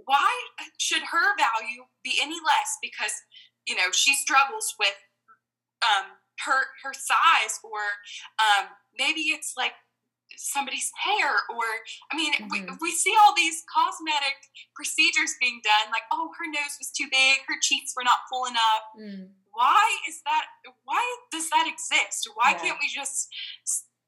Why 0.05 0.29
should 0.77 1.07
her 1.15 1.39
value 1.39 1.87
be 2.03 2.19
any 2.21 2.37
less 2.43 2.77
because, 2.83 3.15
you 3.65 3.79
know, 3.79 3.95
she 3.95 4.13
struggles 4.13 4.75
with 4.77 4.99
um, 5.81 6.19
her 6.43 6.75
her 6.83 6.93
size 6.93 7.63
or 7.63 8.03
um, 8.43 8.75
maybe 8.99 9.31
it's 9.31 9.55
like 9.57 9.73
somebody's 10.37 10.91
hair 10.97 11.31
or 11.51 11.65
i 12.13 12.17
mean 12.17 12.33
mm-hmm. 12.35 12.49
we, 12.51 12.91
we 12.91 12.91
see 12.91 13.15
all 13.25 13.35
these 13.37 13.63
cosmetic 13.71 14.37
procedures 14.75 15.35
being 15.41 15.61
done 15.63 15.91
like 15.91 16.05
oh 16.13 16.31
her 16.39 16.47
nose 16.47 16.77
was 16.79 16.91
too 16.91 17.07
big 17.11 17.43
her 17.47 17.59
cheeks 17.61 17.93
were 17.97 18.05
not 18.05 18.27
full 18.31 18.45
enough 18.45 18.85
mm. 18.99 19.29
why 19.53 19.85
is 20.09 20.21
that 20.25 20.47
why 20.85 21.03
does 21.31 21.49
that 21.51 21.67
exist 21.67 22.29
why 22.35 22.53
yeah. 22.53 22.59
can't 22.59 22.79
we 22.81 22.89
just 22.89 23.29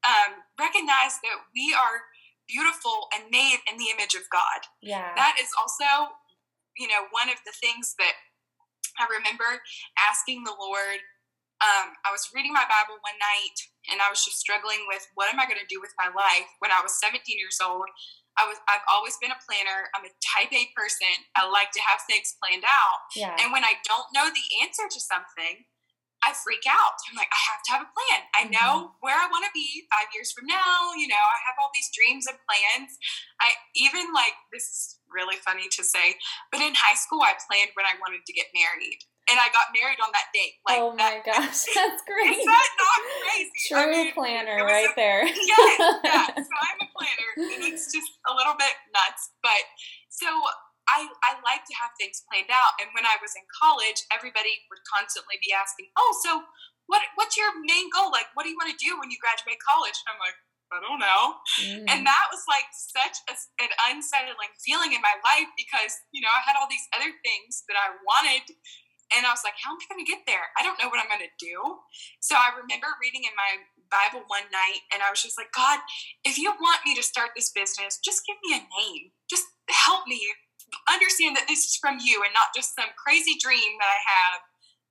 um, 0.05 0.39
recognize 0.59 1.19
that 1.25 1.37
we 1.55 1.73
are 1.73 2.07
beautiful 2.47 3.11
and 3.11 3.27
made 3.29 3.59
in 3.67 3.77
the 3.77 3.91
image 3.91 4.15
of 4.15 4.23
god 4.31 4.67
yeah 4.81 5.11
that 5.15 5.35
is 5.41 5.49
also 5.59 6.15
you 6.77 6.87
know 6.87 7.07
one 7.11 7.29
of 7.29 7.37
the 7.45 7.53
things 7.59 7.95
that 7.97 8.15
i 8.99 9.05
remember 9.11 9.61
asking 9.97 10.43
the 10.43 10.55
lord 10.55 11.01
um, 11.57 11.97
I 12.05 12.13
was 12.13 12.29
reading 12.37 12.53
my 12.53 12.69
Bible 12.69 13.01
one 13.01 13.17
night 13.17 13.57
and 13.89 13.97
I 13.97 14.13
was 14.13 14.21
just 14.21 14.37
struggling 14.37 14.85
with 14.85 15.01
what 15.17 15.33
am 15.33 15.41
I 15.41 15.49
going 15.49 15.61
to 15.61 15.65
do 15.65 15.81
with 15.81 15.93
my 15.97 16.05
life. 16.13 16.45
When 16.61 16.69
I 16.69 16.85
was 16.85 17.01
17 17.01 17.17
years 17.25 17.57
old, 17.57 17.89
I 18.37 18.45
was 18.45 18.61
I've 18.69 18.85
always 18.85 19.17
been 19.17 19.33
a 19.33 19.41
planner. 19.41 19.89
I'm 19.97 20.05
a 20.05 20.13
type 20.21 20.53
A 20.53 20.69
person. 20.77 21.09
I 21.33 21.49
like 21.49 21.73
to 21.73 21.81
have 21.81 22.05
things 22.05 22.37
planned 22.37 22.61
out. 22.61 23.09
Yeah. 23.17 23.33
And 23.41 23.49
when 23.49 23.65
I 23.65 23.81
don't 23.81 24.05
know 24.13 24.29
the 24.29 24.47
answer 24.61 24.85
to 24.85 24.99
something, 25.01 25.65
I 26.21 26.37
freak 26.37 26.69
out. 26.69 26.97
I'm 27.09 27.17
like, 27.17 27.33
I 27.33 27.41
have 27.49 27.61
to 27.65 27.69
have 27.73 27.83
a 27.85 27.93
plan. 27.93 28.21
I 28.37 28.41
mm-hmm. 28.45 28.53
know 28.53 28.93
where 29.01 29.17
I 29.17 29.25
want 29.29 29.49
to 29.49 29.53
be 29.57 29.89
five 29.89 30.13
years 30.13 30.29
from 30.29 30.45
now. 30.45 30.93
You 30.93 31.09
know, 31.09 31.17
I 31.17 31.37
have 31.49 31.57
all 31.57 31.73
these 31.73 31.89
dreams 31.89 32.29
and 32.29 32.37
plans. 32.45 33.01
I 33.41 33.57
even 33.73 34.13
like 34.13 34.37
this 34.53 34.69
is 34.69 35.01
really 35.09 35.41
funny 35.41 35.65
to 35.73 35.81
say, 35.81 36.21
but 36.53 36.61
in 36.61 36.77
high 36.77 36.97
school, 36.97 37.25
I 37.25 37.33
planned 37.49 37.73
when 37.73 37.89
I 37.89 37.97
wanted 37.97 38.29
to 38.29 38.37
get 38.37 38.53
married 38.53 39.01
and 39.27 39.35
I 39.35 39.51
got 39.51 39.75
married 39.75 39.99
on 39.99 40.09
that 40.15 40.31
date. 40.31 40.55
Like, 40.63 40.79
oh 40.79 40.95
my 40.95 41.19
that, 41.19 41.27
gosh, 41.27 41.67
that's 41.75 42.01
great! 42.07 42.39
Is 42.39 42.47
that 42.47 42.69
not 42.79 42.99
crazy? 43.23 43.59
True 43.67 43.83
I 43.83 43.85
mean, 43.91 44.07
planner, 44.15 44.63
right 44.63 44.91
a, 44.91 44.95
there. 44.95 45.27
yes, 45.51 45.71
yeah. 46.03 46.31
So 46.47 46.55
I'm 46.55 46.79
a 46.79 46.89
planner, 46.95 47.29
and 47.51 47.61
it's 47.67 47.91
just 47.91 48.11
a 48.27 48.33
little 48.33 48.55
bit 48.55 48.71
nuts. 48.95 49.35
But 49.43 49.63
so 50.07 50.27
I 50.87 51.11
I 51.27 51.35
like 51.43 51.67
to 51.67 51.75
have 51.75 51.91
things 51.99 52.23
planned 52.31 52.51
out. 52.51 52.79
And 52.79 52.87
when 52.95 53.03
I 53.03 53.19
was 53.19 53.35
in 53.35 53.43
college, 53.51 53.99
everybody 54.15 54.63
would 54.71 54.83
constantly 54.87 55.35
be 55.43 55.51
asking, 55.51 55.91
"Oh, 55.99 56.11
so 56.23 56.47
what 56.87 57.03
what's 57.19 57.35
your 57.35 57.51
main 57.67 57.91
goal? 57.91 58.09
Like, 58.09 58.31
what 58.33 58.47
do 58.47 58.49
you 58.49 58.57
want 58.57 58.71
to 58.71 58.79
do 58.79 58.95
when 58.95 59.11
you 59.11 59.19
graduate 59.19 59.59
college?" 59.59 59.99
And 60.07 60.15
I'm 60.15 60.21
like. 60.23 60.39
I 60.67 60.83
don't 60.83 60.99
know. 60.99 61.39
Mm. 61.63 61.87
And 61.87 62.03
that 62.03 62.27
was 62.27 62.43
like 62.43 62.67
such 62.75 63.23
a, 63.31 63.35
an 63.63 63.71
unsettling 63.87 64.51
feeling 64.59 64.91
in 64.91 64.99
my 64.99 65.15
life 65.23 65.47
because, 65.55 65.95
you 66.11 66.19
know, 66.19 66.27
I 66.27 66.43
had 66.43 66.59
all 66.59 66.67
these 66.67 66.83
other 66.91 67.07
things 67.23 67.63
that 67.71 67.79
I 67.79 67.95
wanted 68.03 68.51
and 69.15 69.23
I 69.23 69.31
was 69.31 69.43
like, 69.43 69.55
how 69.55 69.71
am 69.71 69.79
I 69.79 69.85
going 69.87 70.03
to 70.03 70.09
get 70.09 70.27
there? 70.27 70.51
I 70.59 70.63
don't 70.63 70.75
know 70.79 70.91
what 70.91 70.99
I'm 70.99 71.07
going 71.07 71.23
to 71.23 71.37
do. 71.39 71.79
So 72.19 72.35
I 72.35 72.51
remember 72.51 72.91
reading 72.99 73.23
in 73.23 73.31
my 73.39 73.63
Bible 73.87 74.27
one 74.27 74.47
night, 74.51 74.83
and 74.91 74.99
I 74.99 75.07
was 75.07 75.23
just 75.23 75.39
like, 75.39 75.51
God, 75.55 75.79
if 76.27 76.35
you 76.35 76.51
want 76.59 76.83
me 76.83 76.91
to 76.95 77.03
start 77.03 77.31
this 77.35 77.51
business, 77.51 77.99
just 78.03 78.27
give 78.27 78.35
me 78.43 78.59
a 78.59 78.61
name. 78.67 79.15
Just 79.31 79.47
help 79.71 80.07
me 80.07 80.19
understand 80.91 81.35
that 81.39 81.47
this 81.47 81.63
is 81.63 81.75
from 81.79 82.03
you 82.03 82.19
and 82.23 82.35
not 82.35 82.51
just 82.51 82.75
some 82.75 82.91
crazy 82.99 83.39
dream 83.39 83.79
that 83.79 83.87
I 83.87 84.01
have. 84.03 84.39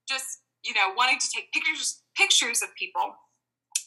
Just, 0.09 0.40
you 0.64 0.72
know, 0.72 0.96
wanting 0.96 1.20
to 1.20 1.29
take 1.29 1.52
pictures 1.52 2.00
pictures 2.16 2.62
of 2.64 2.72
people. 2.74 3.20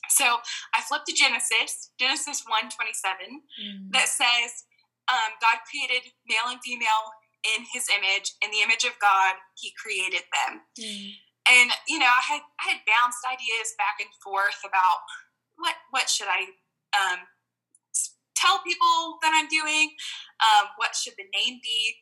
So 0.10 0.42
I 0.74 0.82
flipped 0.82 1.08
to 1.08 1.14
Genesis, 1.14 1.90
Genesis 1.98 2.44
1 2.46 2.70
27, 2.70 3.42
mm. 3.42 3.92
that 3.94 4.10
says, 4.10 4.66
um, 5.10 5.38
God 5.42 5.62
created 5.66 6.14
male 6.30 6.50
and 6.50 6.62
female 6.62 7.14
in 7.44 7.64
his 7.72 7.88
image, 7.88 8.36
in 8.44 8.52
the 8.52 8.62
image 8.62 8.84
of 8.84 9.00
God, 9.00 9.40
he 9.56 9.72
created 9.80 10.28
them. 10.32 10.68
Mm. 10.76 11.16
And 11.48 11.72
you 11.88 11.98
know, 11.98 12.10
I 12.10 12.24
had 12.24 12.44
I 12.60 12.76
had 12.76 12.82
bounced 12.86 13.24
ideas 13.26 13.74
back 13.78 13.98
and 14.00 14.12
forth 14.22 14.60
about 14.62 15.02
what 15.58 15.76
what 15.92 16.10
should 16.10 16.28
I 16.28 16.54
um, 16.94 17.26
tell 18.36 18.60
people 18.64 19.20
that 19.22 19.34
I'm 19.34 19.48
doing, 19.48 19.96
um, 20.44 20.72
what 20.78 20.96
should 20.96 21.16
the 21.18 21.28
name 21.32 21.60
be, 21.64 21.96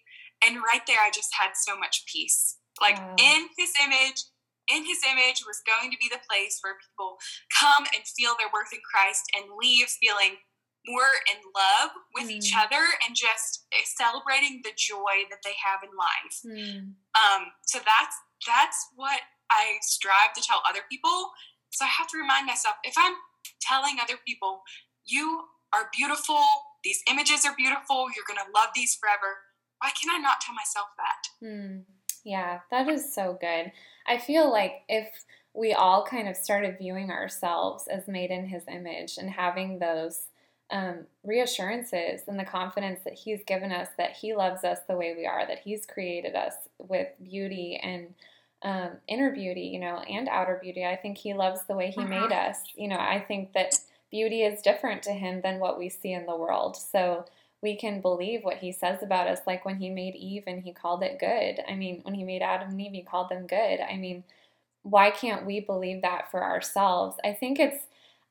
and 0.43 0.61
right 0.61 0.85
there, 0.85 1.01
I 1.01 1.11
just 1.13 1.31
had 1.33 1.53
so 1.55 1.77
much 1.77 2.05
peace. 2.05 2.57
Like 2.81 2.97
wow. 2.97 3.15
in 3.17 3.49
His 3.57 3.73
image, 3.81 4.25
in 4.69 4.85
His 4.85 5.01
image 5.05 5.45
was 5.45 5.61
going 5.65 5.89
to 5.91 5.97
be 5.97 6.09
the 6.09 6.21
place 6.29 6.59
where 6.61 6.77
people 6.81 7.17
come 7.53 7.85
and 7.93 8.05
feel 8.05 8.37
their 8.37 8.51
worth 8.53 8.73
in 8.73 8.81
Christ 8.85 9.25
and 9.33 9.57
leave 9.57 9.87
feeling 10.01 10.43
more 10.87 11.11
in 11.27 11.39
love 11.51 11.91
with 12.15 12.27
mm. 12.27 12.37
each 12.39 12.53
other 12.55 12.81
and 13.05 13.15
just 13.15 13.67
celebrating 13.97 14.61
the 14.63 14.71
joy 14.75 15.27
that 15.29 15.43
they 15.43 15.53
have 15.59 15.83
in 15.83 15.91
life. 15.97 16.37
Mm. 16.45 16.95
Um, 17.15 17.51
so 17.63 17.79
that's 17.79 18.15
that's 18.45 18.89
what 18.95 19.19
I 19.51 19.77
strive 19.81 20.33
to 20.35 20.41
tell 20.41 20.61
other 20.67 20.81
people. 20.89 21.31
So 21.71 21.85
I 21.85 21.89
have 21.89 22.07
to 22.07 22.17
remind 22.17 22.45
myself 22.47 22.75
if 22.83 22.95
I'm 22.97 23.15
telling 23.61 23.97
other 24.01 24.17
people, 24.25 24.61
you 25.05 25.43
are 25.73 25.89
beautiful, 25.95 26.41
these 26.83 27.03
images 27.09 27.45
are 27.45 27.55
beautiful, 27.55 28.07
you're 28.15 28.27
going 28.27 28.39
to 28.39 28.51
love 28.55 28.69
these 28.75 28.95
forever. 28.95 29.37
Why 29.79 29.91
can 29.99 30.09
I 30.09 30.19
not 30.19 30.41
tell 30.41 30.55
myself 30.55 30.87
that? 30.97 31.45
Mm. 31.45 31.83
Yeah, 32.23 32.59
that 32.71 32.89
is 32.89 33.13
so 33.13 33.37
good. 33.39 33.71
I 34.07 34.17
feel 34.17 34.51
like 34.51 34.83
if 34.89 35.07
we 35.53 35.73
all 35.73 36.05
kind 36.05 36.27
of 36.27 36.35
started 36.35 36.77
viewing 36.77 37.09
ourselves 37.09 37.87
as 37.87 38.07
made 38.07 38.31
in 38.31 38.45
his 38.45 38.63
image 38.67 39.17
and 39.17 39.29
having 39.29 39.79
those 39.79 40.27
um, 40.69 41.05
reassurances 41.23 42.21
and 42.27 42.39
the 42.39 42.43
confidence 42.43 42.99
that 43.05 43.13
He's 43.13 43.43
given 43.43 43.71
us 43.71 43.89
that 43.97 44.11
He 44.11 44.35
loves 44.35 44.63
us 44.63 44.79
the 44.87 44.95
way 44.95 45.13
we 45.17 45.25
are, 45.25 45.45
that 45.47 45.59
He's 45.59 45.85
created 45.85 46.35
us 46.35 46.53
with 46.77 47.07
beauty 47.23 47.79
and 47.81 48.13
um, 48.63 48.97
inner 49.07 49.31
beauty, 49.31 49.61
you 49.61 49.79
know, 49.79 49.99
and 49.99 50.27
outer 50.27 50.59
beauty. 50.61 50.85
I 50.85 50.95
think 50.95 51.17
He 51.17 51.33
loves 51.33 51.61
the 51.67 51.75
way 51.75 51.91
He 51.91 52.01
uh-huh. 52.01 52.09
made 52.09 52.31
us. 52.31 52.57
You 52.75 52.89
know, 52.89 52.97
I 52.97 53.23
think 53.25 53.53
that 53.53 53.75
beauty 54.11 54.41
is 54.41 54.61
different 54.61 55.03
to 55.03 55.11
Him 55.11 55.41
than 55.41 55.59
what 55.59 55.79
we 55.79 55.89
see 55.89 56.11
in 56.11 56.25
the 56.25 56.35
world. 56.35 56.75
So 56.75 57.25
we 57.61 57.75
can 57.75 58.01
believe 58.01 58.43
what 58.43 58.57
He 58.57 58.71
says 58.71 59.01
about 59.01 59.27
us, 59.27 59.39
like 59.47 59.63
when 59.63 59.77
He 59.77 59.89
made 59.89 60.15
Eve 60.15 60.43
and 60.47 60.61
He 60.61 60.73
called 60.73 61.03
it 61.03 61.19
good. 61.19 61.63
I 61.69 61.75
mean, 61.75 62.01
when 62.03 62.13
He 62.13 62.23
made 62.23 62.41
Adam 62.41 62.69
and 62.71 62.81
Eve, 62.81 62.91
He 62.91 63.03
called 63.03 63.29
them 63.29 63.47
good. 63.47 63.79
I 63.79 63.95
mean, 63.95 64.23
why 64.83 65.11
can't 65.11 65.45
we 65.45 65.59
believe 65.59 66.01
that 66.01 66.29
for 66.31 66.43
ourselves? 66.43 67.17
I 67.23 67.33
think 67.33 67.59
it's 67.59 67.86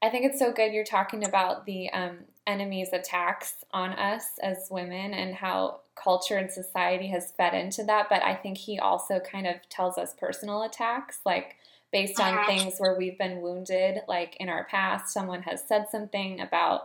I 0.07 0.09
think 0.09 0.25
it's 0.25 0.39
so 0.39 0.53
good 0.53 0.73
you're 0.73 0.85
talking 0.85 1.25
about 1.25 1.67
the 1.67 1.91
um, 1.91 2.19
enemy's 2.47 2.93
attacks 2.93 3.65
on 3.73 3.91
us 3.91 4.39
as 4.41 4.69
women 4.71 5.13
and 5.13 5.35
how 5.35 5.81
culture 5.97 6.37
and 6.37 6.49
society 6.49 7.09
has 7.09 7.33
fed 7.37 7.55
into 7.55 7.83
that. 7.85 8.09
But 8.09 8.23
I 8.23 8.37
think 8.37 8.57
he 8.57 8.79
also 8.79 9.19
kind 9.19 9.49
of 9.49 9.57
tells 9.69 9.99
us 9.99 10.15
personal 10.17 10.63
attacks, 10.63 11.19
like 11.27 11.57
based 11.91 12.21
on 12.21 12.35
uh-huh. 12.35 12.47
things 12.47 12.75
where 12.79 12.97
we've 12.97 13.19
been 13.19 13.41
wounded, 13.41 13.99
like 14.07 14.37
in 14.37 14.49
our 14.49 14.65
past, 14.67 15.13
someone 15.13 15.43
has 15.43 15.67
said 15.67 15.87
something 15.91 16.41
about 16.41 16.83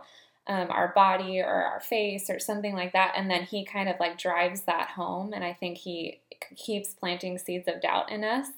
um, 0.48 0.66
our 0.70 0.92
body 0.92 1.38
or 1.38 1.46
our 1.46 1.78
face 1.78 2.28
or 2.28 2.40
something 2.40 2.74
like 2.74 2.92
that. 2.92 3.12
And 3.16 3.30
then 3.30 3.44
he 3.44 3.64
kind 3.64 3.88
of 3.88 4.00
like 4.00 4.18
drives 4.18 4.62
that 4.62 4.88
home. 4.88 5.32
And 5.32 5.44
I 5.44 5.52
think 5.52 5.78
he 5.78 6.18
keeps 6.56 6.92
planting 6.92 7.38
seeds 7.38 7.68
of 7.68 7.80
doubt 7.80 8.10
in 8.10 8.24
us. 8.24 8.48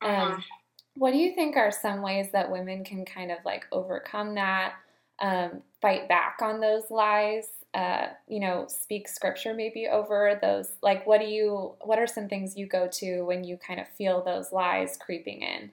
Um, 0.00 0.10
Mhm. 0.10 0.42
What 0.98 1.12
do 1.12 1.18
you 1.18 1.32
think 1.34 1.56
are 1.56 1.70
some 1.70 2.02
ways 2.02 2.32
that 2.32 2.50
women 2.50 2.84
can 2.84 3.04
kind 3.04 3.30
of 3.30 3.38
like 3.44 3.66
overcome 3.70 4.34
that, 4.34 4.74
um, 5.20 5.62
fight 5.80 6.08
back 6.08 6.38
on 6.42 6.60
those 6.60 6.90
lies? 6.90 7.48
Uh, 7.72 8.08
you 8.26 8.40
know, 8.40 8.66
speak 8.66 9.06
scripture 9.06 9.54
maybe 9.54 9.86
over 9.86 10.38
those. 10.42 10.72
Like, 10.82 11.06
what 11.06 11.20
do 11.20 11.26
you? 11.26 11.74
What 11.82 11.98
are 11.98 12.06
some 12.06 12.28
things 12.28 12.56
you 12.56 12.66
go 12.66 12.88
to 12.94 13.22
when 13.22 13.44
you 13.44 13.56
kind 13.58 13.78
of 13.78 13.86
feel 13.88 14.24
those 14.24 14.52
lies 14.52 14.96
creeping 14.96 15.42
in? 15.42 15.70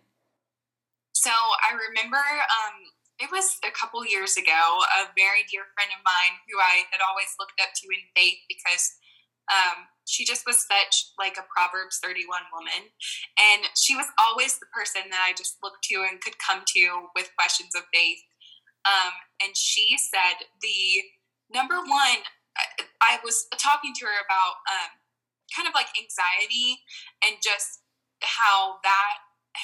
So 1.13 1.31
I 1.31 1.73
remember 1.89 2.17
um, 2.17 2.85
it 3.17 3.31
was 3.31 3.57
a 3.65 3.71
couple 3.71 4.05
years 4.05 4.37
ago. 4.37 4.61
A 5.01 5.09
very 5.15 5.47
dear 5.49 5.63
friend 5.73 5.89
of 5.97 6.03
mine 6.05 6.37
who 6.45 6.59
I 6.59 6.83
had 6.91 7.01
always 7.01 7.33
looked 7.39 7.59
up 7.61 7.73
to 7.73 7.87
in 7.87 8.05
faith 8.13 8.43
because 8.47 8.93
um, 9.49 9.87
she 10.05 10.25
just 10.25 10.45
was 10.45 10.65
such 10.65 11.11
like 11.19 11.37
a 11.37 11.45
Proverbs 11.49 11.99
31 12.01 12.49
woman, 12.53 12.93
and 13.37 13.69
she 13.75 13.95
was 13.95 14.07
always 14.17 14.57
the 14.59 14.69
person 14.71 15.09
that 15.09 15.21
I 15.25 15.33
just 15.33 15.57
looked 15.61 15.83
to 15.91 16.05
and 16.07 16.21
could 16.21 16.37
come 16.39 16.63
to 16.75 17.09
with 17.15 17.35
questions 17.37 17.75
of 17.75 17.83
faith. 17.93 18.21
Um, 18.85 19.13
and 19.41 19.57
she 19.57 19.97
said 19.97 20.45
the 20.61 21.03
number 21.53 21.75
one. 21.75 22.23
I, 22.55 23.17
I 23.17 23.19
was 23.19 23.51
talking 23.59 23.91
to 23.99 24.05
her 24.07 24.15
about 24.23 24.63
um, 24.71 24.95
kind 25.53 25.67
of 25.67 25.73
like 25.75 25.87
anxiety 25.99 26.81
and 27.23 27.37
just 27.43 27.83
how 28.23 28.81
that 28.83 29.15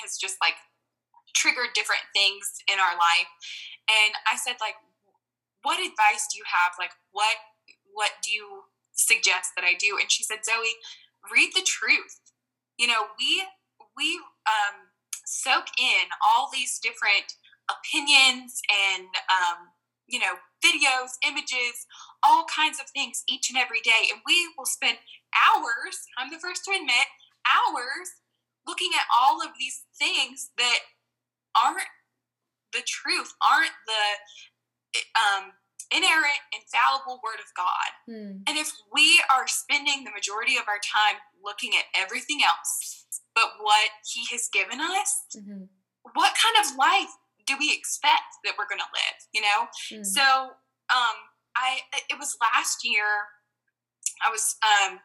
has 0.02 0.18
just 0.18 0.38
like 0.42 0.56
triggered 1.34 1.74
different 1.74 2.04
things 2.14 2.64
in 2.68 2.78
our 2.78 2.94
life 2.94 3.32
and 3.88 4.14
i 4.28 4.36
said 4.36 4.60
like 4.60 4.76
what 5.64 5.80
advice 5.80 6.28
do 6.32 6.38
you 6.38 6.46
have 6.46 6.76
like 6.78 6.92
what 7.12 7.40
what 7.94 8.12
do 8.22 8.30
you 8.32 8.68
suggest 9.12 9.52
that 9.56 9.66
i 9.66 9.74
do. 9.74 9.98
And 10.00 10.12
she 10.12 10.24
said 10.24 10.46
zoe 10.46 10.80
read 11.32 11.52
the 11.54 11.66
truth. 11.66 12.20
You 12.78 12.88
know 12.88 13.12
we 13.20 13.44
we 13.98 14.20
um, 14.48 14.90
soak 15.26 15.68
in 15.78 16.08
all 16.24 16.50
these 16.52 16.80
different 16.80 17.36
opinions 17.70 18.62
and 18.72 19.08
um, 19.30 19.76
you 20.08 20.20
know 20.20 20.40
videos 20.64 21.20
images 21.28 21.86
all 22.24 22.46
kinds 22.46 22.80
of 22.80 22.86
things 22.90 23.24
each 23.28 23.50
and 23.50 23.58
every 23.58 23.82
day. 23.82 24.10
And 24.12 24.22
we 24.26 24.50
will 24.58 24.66
spend 24.66 24.98
hours 25.32 25.96
i'm 26.18 26.32
the 26.32 26.40
first 26.40 26.64
to 26.66 26.72
admit 26.72 27.08
hours 27.48 28.22
looking 28.68 28.92
at 28.94 29.08
all 29.10 29.42
of 29.42 29.52
these 29.58 29.84
things 29.98 30.52
that 30.58 30.80
aren't 31.56 31.90
the 32.74 32.84
truth, 32.86 33.34
aren't 33.44 33.76
the 33.88 34.04
um, 35.16 35.52
inerrant, 35.92 36.40
infallible 36.56 37.20
word 37.24 37.40
of 37.40 37.52
God. 37.56 37.90
Hmm. 38.08 38.32
And 38.48 38.58
if 38.58 38.72
we 38.94 39.22
are 39.34 39.48
spending 39.48 40.04
the 40.04 40.12
majority 40.12 40.56
of 40.58 40.64
our 40.68 40.80
time 40.80 41.20
looking 41.44 41.72
at 41.76 41.86
everything 41.96 42.40
else 42.44 43.06
but 43.36 43.60
what 43.60 43.90
He 44.12 44.26
has 44.36 44.50
given 44.52 44.80
us, 44.82 45.26
Mhm. 45.36 45.70
what 46.14 46.36
kind 46.36 46.58
of 46.66 46.76
life 46.76 47.12
do 47.46 47.56
we 47.58 47.74
expect 47.74 48.38
that 48.44 48.56
we're 48.58 48.68
going 48.68 48.80
to 48.84 48.92
live? 48.94 49.18
You 49.32 49.42
know. 49.42 49.60
Hmm. 49.90 50.04
So, 50.04 50.24
um, 50.90 51.16
I 51.56 51.82
it 52.10 52.18
was 52.20 52.38
last 52.42 52.84
year. 52.84 53.28
I 54.24 54.30
was 54.30 54.56
um, 54.64 55.00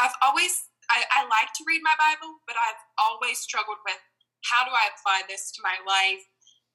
I've 0.00 0.14
always 0.22 0.68
I, 0.90 1.04
I 1.10 1.22
like 1.24 1.52
to 1.54 1.64
read 1.66 1.82
my 1.82 1.94
Bible, 1.98 2.40
but 2.46 2.56
I've 2.56 2.80
always 2.98 3.38
struggled 3.38 3.78
with 3.84 3.98
how 4.44 4.64
do 4.64 4.70
I 4.70 4.88
apply 4.96 5.22
this 5.28 5.50
to 5.52 5.60
my 5.62 5.76
life? 5.86 6.24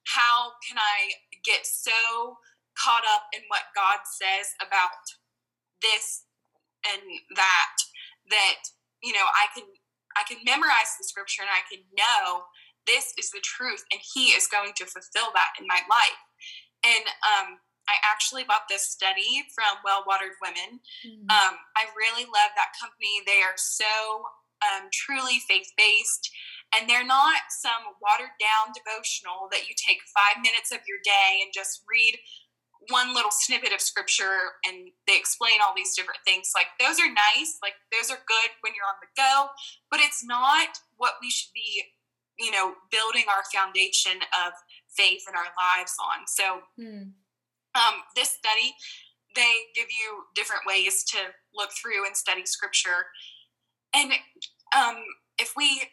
How 0.06 0.52
can 0.68 0.76
I 0.78 1.14
get 1.44 1.66
so 1.66 2.38
caught 2.84 3.08
up 3.08 3.32
in 3.32 3.40
what 3.48 3.72
God 3.72 4.04
says 4.04 4.52
about 4.60 5.00
this 5.80 6.28
and 6.84 7.00
that 7.32 7.76
that 8.28 8.60
you 9.00 9.16
know 9.16 9.24
I 9.32 9.48
can 9.56 9.64
I 10.16 10.22
can 10.28 10.44
memorize 10.44 10.94
the 11.00 11.08
scripture 11.08 11.42
and 11.42 11.50
I 11.50 11.64
can 11.64 11.82
know 11.96 12.52
this 12.86 13.16
is 13.16 13.32
the 13.32 13.42
truth 13.42 13.84
and 13.90 14.00
He 14.04 14.36
is 14.36 14.46
going 14.46 14.76
to 14.76 14.84
fulfill 14.84 15.32
that 15.32 15.56
in 15.58 15.66
my 15.66 15.80
life. 15.88 16.20
And 16.84 17.04
um, 17.24 17.48
I 17.88 17.96
actually 18.04 18.44
bought 18.44 18.68
this 18.68 18.88
study 18.88 19.44
from 19.52 19.80
Well 19.84 20.04
Watered 20.06 20.36
Women. 20.40 20.80
Hmm. 21.04 21.28
Um, 21.28 21.54
I 21.76 21.88
really 21.96 22.24
love 22.28 22.52
that 22.56 22.76
company. 22.76 23.24
They 23.24 23.40
are 23.40 23.56
so 23.56 24.28
um, 24.64 24.88
truly 24.92 25.40
faith 25.44 25.72
based, 25.76 26.30
and 26.72 26.88
they're 26.88 27.04
not 27.04 27.52
some 27.52 27.96
watered 28.00 28.36
down 28.40 28.72
devotional 28.72 29.48
that 29.52 29.68
you 29.68 29.74
take 29.76 30.00
five 30.12 30.40
minutes 30.40 30.72
of 30.72 30.84
your 30.88 31.00
day 31.04 31.44
and 31.44 31.52
just 31.52 31.84
read 31.88 32.16
one 32.90 33.14
little 33.14 33.30
snippet 33.30 33.72
of 33.72 33.80
scripture 33.80 34.58
and 34.66 34.88
they 35.06 35.16
explain 35.16 35.60
all 35.64 35.74
these 35.76 35.94
different 35.96 36.20
things. 36.26 36.52
Like, 36.54 36.66
those 36.78 36.98
are 37.00 37.08
nice, 37.08 37.58
like, 37.62 37.74
those 37.92 38.10
are 38.10 38.20
good 38.26 38.50
when 38.60 38.72
you're 38.74 38.86
on 38.88 39.00
the 39.00 39.08
go, 39.16 39.48
but 39.90 40.00
it's 40.00 40.24
not 40.24 40.68
what 40.96 41.14
we 41.20 41.30
should 41.30 41.52
be, 41.54 41.82
you 42.38 42.50
know, 42.50 42.74
building 42.90 43.24
our 43.28 43.44
foundation 43.52 44.20
of 44.46 44.52
faith 44.96 45.22
in 45.28 45.34
our 45.34 45.52
lives 45.56 45.94
on. 46.00 46.26
So, 46.26 46.62
Hmm. 46.76 47.14
um, 47.74 48.02
this 48.14 48.30
study, 48.30 48.74
they 49.34 49.54
give 49.74 49.88
you 49.90 50.24
different 50.34 50.62
ways 50.66 51.04
to 51.04 51.18
look 51.54 51.70
through 51.72 52.06
and 52.06 52.16
study 52.16 52.46
scripture. 52.46 53.06
And 53.92 54.12
um, 54.76 55.04
if 55.38 55.54
we 55.56 55.90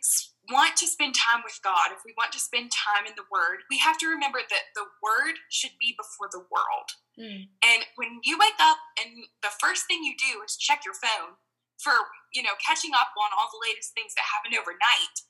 want 0.71 0.79
to 0.79 0.88
spend 0.88 1.12
time 1.12 1.43
with 1.43 1.60
God, 1.60 1.91
if 1.91 1.99
we 2.07 2.15
want 2.15 2.31
to 2.31 2.39
spend 2.39 2.71
time 2.71 3.03
in 3.03 3.12
the 3.19 3.27
Word, 3.27 3.67
we 3.67 3.75
have 3.84 3.99
to 3.99 4.07
remember 4.07 4.39
that 4.39 4.71
the 4.71 4.88
Word 5.03 5.36
should 5.51 5.75
be 5.75 5.91
before 5.99 6.31
the 6.31 6.47
world. 6.47 6.88
Hmm. 7.19 7.51
And 7.60 7.84
when 7.99 8.23
you 8.23 8.39
wake 8.39 8.55
up 8.55 8.79
and 8.95 9.27
the 9.43 9.51
first 9.60 9.84
thing 9.91 10.07
you 10.07 10.15
do 10.15 10.39
is 10.47 10.55
check 10.55 10.88
your 10.88 10.95
phone 10.95 11.36
for, 11.75 11.91
you 12.31 12.39
know, 12.39 12.55
catching 12.63 12.95
up 12.95 13.12
on 13.19 13.36
all 13.36 13.51
the 13.51 13.60
latest 13.67 13.91
things 13.91 14.15
that 14.15 14.23
happened 14.31 14.55
overnight, 14.55 15.27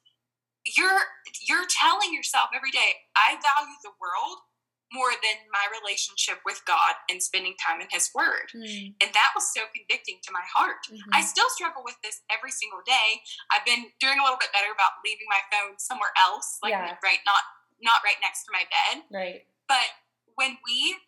you're 0.77 1.09
you're 1.49 1.65
telling 1.65 2.13
yourself 2.13 2.53
every 2.53 2.69
day, 2.69 3.09
I 3.17 3.41
value 3.41 3.81
the 3.81 3.97
world 3.97 4.45
more 4.91 5.11
than 5.11 5.37
my 5.51 5.65
relationship 5.79 6.39
with 6.45 6.61
God 6.67 6.95
and 7.09 7.23
spending 7.23 7.55
time 7.55 7.79
in 7.79 7.87
his 7.89 8.11
word. 8.13 8.51
Hmm. 8.51 8.91
And 8.99 9.09
that 9.13 9.31
was 9.35 9.47
so 9.53 9.61
convicting 9.73 10.19
to 10.23 10.31
my 10.31 10.43
heart. 10.53 10.83
Mhm. 10.91 10.99
I 11.13 11.21
still 11.21 11.49
struggle 11.51 11.83
with 11.83 11.95
this 12.03 12.21
every 12.29 12.51
single 12.51 12.81
day. 12.85 13.23
I've 13.51 13.65
been 13.65 13.91
doing 13.99 14.19
a 14.19 14.23
little 14.23 14.37
bit 14.37 14.51
better 14.51 14.71
about 14.71 14.99
leaving 15.03 15.27
my 15.29 15.41
phone 15.51 15.79
somewhere 15.79 16.11
else, 16.17 16.59
like 16.61 16.71
Yeah. 16.71 16.97
right 17.03 17.21
not 17.25 17.43
not 17.83 18.03
right 18.03 18.19
next 18.21 18.43
to 18.45 18.51
my 18.51 18.63
bed. 18.69 19.05
Right. 19.09 19.47
But 19.67 19.89
when 20.35 20.59
we 20.63 20.99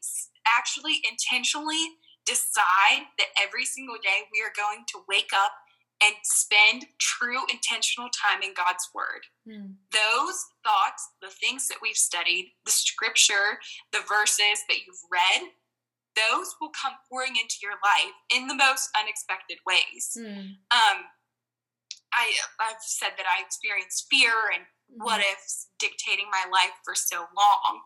actually 0.46 1.06
intentionally 1.06 2.00
decide 2.26 3.08
that 3.18 3.28
every 3.38 3.66
single 3.66 3.98
day 4.02 4.28
we 4.32 4.42
are 4.42 4.52
going 4.56 4.86
to 4.88 5.04
wake 5.08 5.34
up 5.34 5.52
and 6.06 6.16
spend 6.24 6.86
true 7.00 7.42
intentional 7.52 8.10
time 8.10 8.42
in 8.44 8.54
God's 8.54 8.90
word, 8.94 9.22
Hmm. 9.46 9.74
those 9.92 10.46
thoughts, 10.64 11.10
the 11.22 11.30
things 11.30 11.68
that 11.68 11.78
we've 11.82 11.98
studied, 11.98 12.56
the 12.66 12.72
scripture, 12.72 13.60
the 13.92 14.02
verses 14.02 14.64
that 14.68 14.86
you've 14.86 15.04
read, 15.12 15.52
those 16.16 16.56
will 16.62 16.70
come 16.70 16.94
pouring 17.10 17.36
into 17.36 17.56
your 17.62 17.74
life 17.84 18.14
in 18.30 18.48
the 18.48 18.56
most 18.56 18.90
unexpected 19.00 19.60
ways. 19.66 20.12
Hmm. 20.18 20.60
Um, 20.72 21.06
I, 22.14 22.32
I've 22.60 22.82
said 22.82 23.12
that 23.18 23.26
I 23.26 23.42
experienced 23.42 24.08
fear 24.10 24.34
and 24.54 24.66
what 24.88 25.22
Mhm. 25.22 25.34
ifs 25.34 25.70
dictating 25.80 26.30
my 26.30 26.46
life 26.52 26.74
for 26.84 26.94
so 26.94 27.28
long. 27.36 27.82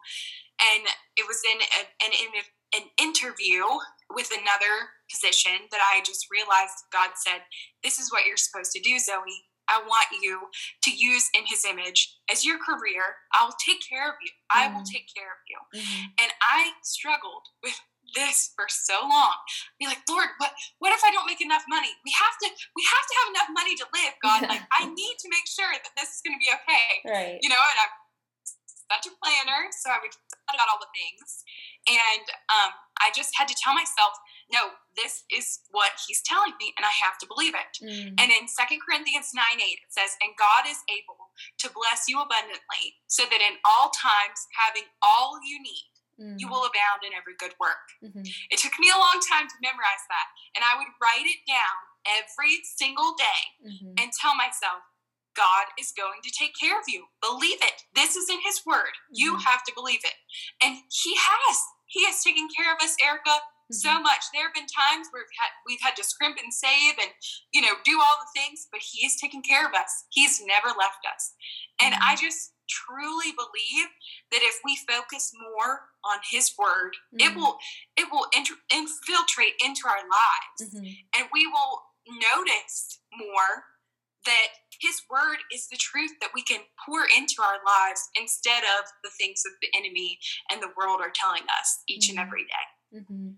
And 0.59 0.87
it 1.15 1.25
was 1.25 1.41
in 1.45 1.61
a, 1.61 2.03
an, 2.03 2.11
in 2.11 2.81
an 2.81 2.91
interview 2.97 3.63
with 4.13 4.31
another 4.31 4.89
position 5.11 5.67
that 5.71 5.81
I 5.81 6.01
just 6.05 6.27
realized 6.31 6.73
God 6.91 7.11
said, 7.15 7.41
This 7.83 7.99
is 7.99 8.11
what 8.11 8.25
you're 8.25 8.37
supposed 8.37 8.71
to 8.73 8.81
do, 8.81 8.99
Zoe. 8.99 9.45
I 9.69 9.79
want 9.83 10.07
you 10.23 10.47
to 10.83 10.91
use 10.95 11.29
in 11.35 11.43
his 11.45 11.65
image 11.65 12.15
as 12.31 12.45
your 12.45 12.55
career. 12.57 13.03
I'll 13.35 13.51
take 13.59 13.83
care 13.83 14.07
of 14.07 14.15
you. 14.23 14.31
I 14.49 14.67
will 14.71 14.79
Mm. 14.81 14.91
take 14.91 15.11
care 15.13 15.27
of 15.31 15.39
you. 15.49 15.59
Mhm. 15.81 16.13
And 16.23 16.31
I 16.41 16.71
struggled 16.83 17.49
with 17.61 17.75
this 18.15 18.53
for 18.55 18.69
so 18.69 19.01
long. 19.01 19.35
Be 19.77 19.85
like, 19.85 19.99
Lord, 20.07 20.29
what 20.37 20.55
what 20.79 20.93
if 20.93 21.03
I 21.03 21.11
don't 21.11 21.25
make 21.27 21.41
enough 21.41 21.65
money? 21.67 21.91
We 22.05 22.11
have 22.11 22.37
to 22.43 22.47
we 22.75 22.83
have 22.83 23.05
to 23.07 23.15
have 23.19 23.27
enough 23.35 23.49
money 23.51 23.75
to 23.75 23.85
live, 23.93 24.13
God. 24.23 24.47
Like 24.47 24.63
I 24.71 24.85
need 24.85 25.17
to 25.19 25.27
make 25.29 25.45
sure 25.47 25.71
that 25.73 25.91
this 25.97 26.15
is 26.15 26.21
gonna 26.23 26.37
be 26.39 26.47
okay. 26.53 27.01
Right. 27.03 27.39
You 27.41 27.49
know, 27.49 27.59
and 27.59 27.79
I'm 27.81 27.89
such 28.91 29.05
a 29.07 29.13
planner, 29.19 29.67
so 29.83 29.91
I 29.91 29.99
would 30.01 30.13
thought 30.13 30.55
about 30.55 30.69
all 30.71 30.79
the 30.79 30.91
things. 30.95 31.43
And 31.87 32.25
um, 32.47 32.71
I 33.03 33.11
just 33.15 33.35
had 33.35 33.47
to 33.51 33.55
tell 33.59 33.73
myself, 33.75 34.15
no, 34.51 34.71
this 34.95 35.23
is 35.31 35.59
what 35.71 35.91
he's 36.07 36.21
telling 36.23 36.53
me, 36.59 36.71
and 36.79 36.85
I 36.87 36.93
have 37.03 37.17
to 37.19 37.27
believe 37.27 37.53
it. 37.55 37.73
Hmm. 37.83 38.15
And 38.15 38.31
in 38.31 38.47
2 38.47 38.79
Corinthians 38.83 39.31
9 39.35 39.43
8, 39.59 39.61
it 39.61 39.91
says, 39.91 40.15
And 40.23 40.31
God 40.39 40.63
is 40.67 40.79
able 40.87 41.31
to 41.63 41.67
bless 41.75 42.07
you 42.07 42.19
abundantly, 42.23 42.95
so 43.07 43.23
that 43.27 43.41
in 43.43 43.59
all 43.67 43.91
times, 43.91 44.39
having 44.55 44.87
all 45.03 45.39
you 45.43 45.59
need, 45.61 45.91
Hmm. 46.17 46.33
you 46.41 46.47
will 46.49 46.65
abound 46.65 47.05
in 47.05 47.13
every 47.13 47.35
good 47.37 47.53
work. 47.61 47.93
Mhm. 48.01 48.25
It 48.49 48.57
took 48.57 48.73
me 48.79 48.89
a 48.89 48.97
long 48.97 49.21
time 49.21 49.45
to 49.47 49.55
memorize 49.61 50.01
that. 50.09 50.27
And 50.55 50.65
I 50.65 50.73
would 50.73 50.87
write 50.99 51.27
it 51.29 51.45
down 51.45 51.77
every 52.07 52.63
single 52.63 53.13
day 53.13 53.41
Mhm. 53.61 54.01
and 54.01 54.11
tell 54.13 54.33
myself, 54.33 54.81
God 55.37 55.69
is 55.79 55.93
going 55.95 56.19
to 56.23 56.31
take 56.31 56.57
care 56.59 56.79
of 56.79 56.89
you. 56.89 57.05
Believe 57.21 57.61
it. 57.61 57.85
This 57.93 58.15
is 58.15 58.29
in 58.29 58.41
His 58.43 58.65
Word. 58.65 58.97
You 59.13 59.37
Mhm. 59.37 59.43
have 59.43 59.63
to 59.65 59.73
believe 59.73 60.03
it. 60.03 60.15
And 60.61 60.83
He 60.89 61.15
has. 61.15 61.57
He 61.85 62.05
has 62.05 62.23
taken 62.23 62.49
care 62.49 62.73
of 62.73 62.81
us, 62.81 62.97
Erica, 63.01 63.41
so 63.71 63.99
much. 63.99 64.23
There 64.33 64.43
have 64.43 64.53
been 64.53 64.67
times 64.67 65.07
where 65.11 65.23
we've 65.23 65.39
had, 65.39 65.51
we've 65.65 65.81
had 65.81 65.95
to 65.97 66.03
scrimp 66.03 66.37
and 66.41 66.53
save 66.53 66.97
and, 66.99 67.11
you 67.51 67.61
know, 67.61 67.75
do 67.85 68.01
all 68.01 68.17
the 68.19 68.39
things, 68.39 68.67
but 68.71 68.81
He's 68.81 69.19
taken 69.19 69.41
care 69.41 69.67
of 69.67 69.73
us. 69.73 70.05
He's 70.09 70.41
never 70.43 70.69
left 70.69 71.05
us. 71.05 71.33
And 71.81 71.93
mm-hmm. 71.93 72.03
I 72.03 72.15
just 72.15 72.53
truly 72.69 73.31
believe 73.31 73.87
that 74.31 74.41
if 74.43 74.59
we 74.63 74.75
focus 74.87 75.31
more 75.53 75.89
on 76.03 76.19
His 76.29 76.53
Word, 76.57 76.95
mm-hmm. 77.13 77.27
it 77.31 77.35
will 77.35 77.57
it 77.95 78.07
will 78.11 78.27
inter- 78.35 78.63
infiltrate 78.71 79.55
into 79.63 79.87
our 79.87 80.03
lives, 80.03 80.73
mm-hmm. 80.73 80.85
and 81.17 81.29
we 81.33 81.47
will 81.47 81.81
notice 82.07 82.99
more 83.15 83.63
that 84.25 84.47
his 84.79 85.01
word 85.09 85.37
is 85.53 85.67
the 85.67 85.77
truth 85.77 86.11
that 86.21 86.31
we 86.33 86.41
can 86.41 86.61
pour 86.85 87.01
into 87.05 87.41
our 87.41 87.57
lives 87.65 88.09
instead 88.19 88.63
of 88.63 88.85
the 89.03 89.09
things 89.17 89.43
that 89.43 89.55
the 89.61 89.77
enemy 89.77 90.19
and 90.51 90.61
the 90.61 90.71
world 90.77 90.99
are 91.01 91.11
telling 91.13 91.43
us 91.59 91.83
each 91.87 92.09
mm-hmm. 92.09 92.19
and 92.19 92.27
every 92.27 92.43
day. 92.43 92.99
Mm-hmm. 92.99 93.29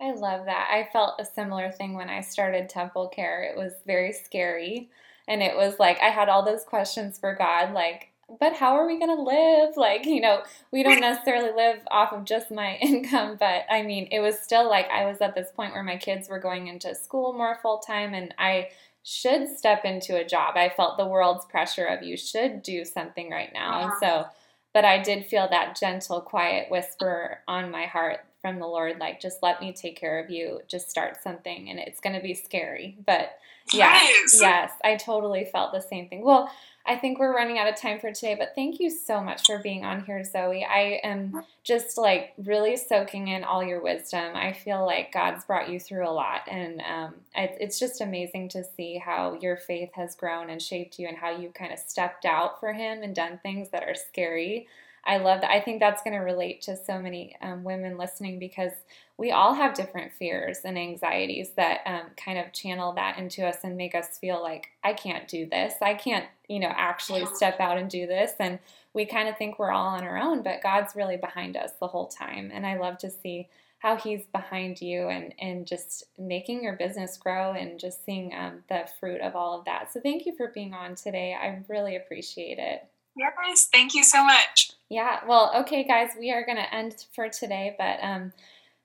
I 0.00 0.12
love 0.12 0.46
that. 0.46 0.68
I 0.70 0.88
felt 0.92 1.20
a 1.20 1.24
similar 1.24 1.70
thing 1.70 1.94
when 1.94 2.10
I 2.10 2.20
started 2.20 2.68
Temple 2.68 3.08
Care. 3.08 3.42
It 3.44 3.56
was 3.56 3.72
very 3.86 4.12
scary. 4.12 4.90
And 5.28 5.42
it 5.42 5.56
was 5.56 5.78
like 5.78 5.98
I 6.02 6.10
had 6.10 6.28
all 6.28 6.44
those 6.44 6.64
questions 6.64 7.18
for 7.18 7.34
God, 7.34 7.72
like, 7.72 8.10
but 8.40 8.54
how 8.54 8.76
are 8.76 8.86
we 8.86 8.98
going 8.98 9.14
to 9.14 9.22
live? 9.22 9.74
Like, 9.76 10.06
you 10.06 10.20
know, 10.20 10.42
we 10.70 10.82
don't 10.82 11.00
necessarily 11.00 11.50
live 11.54 11.80
off 11.90 12.12
of 12.12 12.24
just 12.24 12.50
my 12.50 12.76
income, 12.80 13.36
but 13.38 13.64
I 13.70 13.82
mean, 13.82 14.08
it 14.10 14.20
was 14.20 14.38
still 14.38 14.68
like 14.68 14.88
I 14.88 15.04
was 15.06 15.20
at 15.20 15.34
this 15.34 15.50
point 15.54 15.72
where 15.72 15.82
my 15.82 15.96
kids 15.96 16.28
were 16.28 16.38
going 16.38 16.68
into 16.68 16.94
school 16.94 17.32
more 17.32 17.58
full 17.60 17.78
time 17.78 18.14
and 18.14 18.34
I 18.38 18.68
should 19.04 19.46
step 19.48 19.84
into 19.84 20.16
a 20.16 20.24
job. 20.24 20.56
I 20.56 20.70
felt 20.70 20.96
the 20.96 21.06
world's 21.06 21.44
pressure 21.44 21.84
of 21.84 22.02
you 22.02 22.16
should 22.16 22.62
do 22.62 22.84
something 22.84 23.30
right 23.30 23.52
now. 23.52 23.82
And 23.82 23.90
uh-huh. 23.90 24.00
so, 24.00 24.26
but 24.72 24.84
I 24.84 25.02
did 25.02 25.26
feel 25.26 25.46
that 25.50 25.78
gentle, 25.78 26.22
quiet 26.22 26.70
whisper 26.70 27.38
on 27.46 27.70
my 27.70 27.84
heart 27.84 28.20
from 28.40 28.58
the 28.58 28.66
Lord, 28.66 28.98
like, 28.98 29.20
just 29.20 29.42
let 29.42 29.60
me 29.60 29.72
take 29.72 29.96
care 29.96 30.18
of 30.18 30.30
you. 30.30 30.60
Just 30.68 30.90
start 30.90 31.22
something. 31.22 31.68
And 31.68 31.78
it's 31.78 32.00
going 32.00 32.16
to 32.16 32.22
be 32.22 32.34
scary. 32.34 32.96
But 33.06 33.38
yeah, 33.72 34.00
yes. 34.02 34.38
yes, 34.40 34.72
I 34.82 34.96
totally 34.96 35.44
felt 35.44 35.72
the 35.72 35.80
same 35.80 36.08
thing. 36.08 36.24
Well, 36.24 36.50
I 36.86 36.96
think 36.96 37.18
we're 37.18 37.34
running 37.34 37.58
out 37.58 37.66
of 37.66 37.76
time 37.76 37.98
for 37.98 38.12
today, 38.12 38.34
but 38.38 38.52
thank 38.54 38.78
you 38.78 38.90
so 38.90 39.22
much 39.22 39.46
for 39.46 39.58
being 39.58 39.86
on 39.86 40.04
here, 40.04 40.22
Zoe. 40.22 40.64
I 40.64 41.00
am 41.02 41.42
just 41.62 41.96
like 41.96 42.34
really 42.36 42.76
soaking 42.76 43.28
in 43.28 43.42
all 43.42 43.64
your 43.64 43.82
wisdom. 43.82 44.36
I 44.36 44.52
feel 44.52 44.84
like 44.84 45.12
God's 45.12 45.46
brought 45.46 45.70
you 45.70 45.80
through 45.80 46.06
a 46.06 46.12
lot, 46.12 46.42
and 46.46 46.82
um, 46.82 47.14
it's 47.34 47.78
just 47.78 48.02
amazing 48.02 48.50
to 48.50 48.64
see 48.76 48.98
how 48.98 49.38
your 49.40 49.56
faith 49.56 49.92
has 49.94 50.14
grown 50.14 50.50
and 50.50 50.60
shaped 50.60 50.98
you, 50.98 51.08
and 51.08 51.16
how 51.16 51.30
you 51.30 51.48
kind 51.50 51.72
of 51.72 51.78
stepped 51.78 52.26
out 52.26 52.60
for 52.60 52.74
Him 52.74 53.02
and 53.02 53.14
done 53.14 53.40
things 53.42 53.70
that 53.70 53.84
are 53.84 53.94
scary. 53.94 54.68
I 55.06 55.18
love 55.18 55.40
that. 55.40 55.50
I 55.50 55.60
think 55.60 55.80
that's 55.80 56.02
going 56.02 56.14
to 56.14 56.24
relate 56.24 56.62
to 56.62 56.76
so 56.76 56.98
many 56.98 57.36
um, 57.40 57.64
women 57.64 57.96
listening 57.98 58.38
because 58.38 58.72
we 59.16 59.30
all 59.30 59.54
have 59.54 59.74
different 59.74 60.12
fears 60.12 60.58
and 60.64 60.76
anxieties 60.76 61.50
that 61.56 61.80
um, 61.86 62.10
kind 62.16 62.38
of 62.38 62.52
channel 62.52 62.92
that 62.94 63.18
into 63.18 63.46
us 63.46 63.58
and 63.62 63.76
make 63.76 63.94
us 63.94 64.18
feel 64.18 64.42
like 64.42 64.70
I 64.82 64.92
can't 64.92 65.28
do 65.28 65.46
this. 65.46 65.74
I 65.80 65.94
can't, 65.94 66.26
you 66.48 66.58
know, 66.58 66.72
actually 66.74 67.24
step 67.26 67.60
out 67.60 67.78
and 67.78 67.88
do 67.88 68.06
this. 68.06 68.32
And 68.40 68.58
we 68.92 69.06
kind 69.06 69.28
of 69.28 69.38
think 69.38 69.58
we're 69.58 69.70
all 69.70 69.86
on 69.86 70.02
our 70.02 70.18
own, 70.18 70.42
but 70.42 70.62
God's 70.62 70.96
really 70.96 71.16
behind 71.16 71.56
us 71.56 71.70
the 71.80 71.86
whole 71.86 72.08
time. 72.08 72.50
And 72.52 72.66
I 72.66 72.78
love 72.78 72.98
to 72.98 73.10
see 73.10 73.48
how 73.78 73.96
He's 73.96 74.24
behind 74.32 74.80
you 74.80 75.08
and 75.08 75.34
and 75.38 75.66
just 75.66 76.04
making 76.18 76.64
your 76.64 76.74
business 76.74 77.18
grow 77.18 77.52
and 77.52 77.78
just 77.78 78.04
seeing 78.04 78.34
um, 78.34 78.62
the 78.68 78.88
fruit 78.98 79.20
of 79.20 79.36
all 79.36 79.58
of 79.58 79.64
that. 79.66 79.92
So 79.92 80.00
thank 80.00 80.26
you 80.26 80.34
for 80.36 80.48
being 80.48 80.72
on 80.72 80.94
today. 80.94 81.36
I 81.40 81.62
really 81.68 81.94
appreciate 81.94 82.58
it. 82.58 82.88
Yes, 83.16 83.68
thank 83.70 83.94
you 83.94 84.02
so 84.02 84.24
much. 84.24 84.72
Yeah, 84.88 85.20
well, 85.26 85.52
okay, 85.56 85.84
guys, 85.84 86.10
we 86.18 86.32
are 86.32 86.44
going 86.44 86.56
to 86.56 86.74
end 86.74 87.04
for 87.14 87.28
today, 87.28 87.76
but 87.78 88.02
um, 88.02 88.32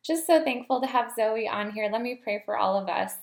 just 0.04 0.26
so 0.26 0.44
thankful 0.44 0.82
to 0.82 0.88
have 0.88 1.14
Zoe 1.16 1.48
on 1.48 1.72
here. 1.72 1.90
Let 1.92 2.02
me 2.02 2.16
pray 2.16 2.42
for 2.46 2.58
all 2.58 2.78
of 2.78 2.90
us. 2.90 3.14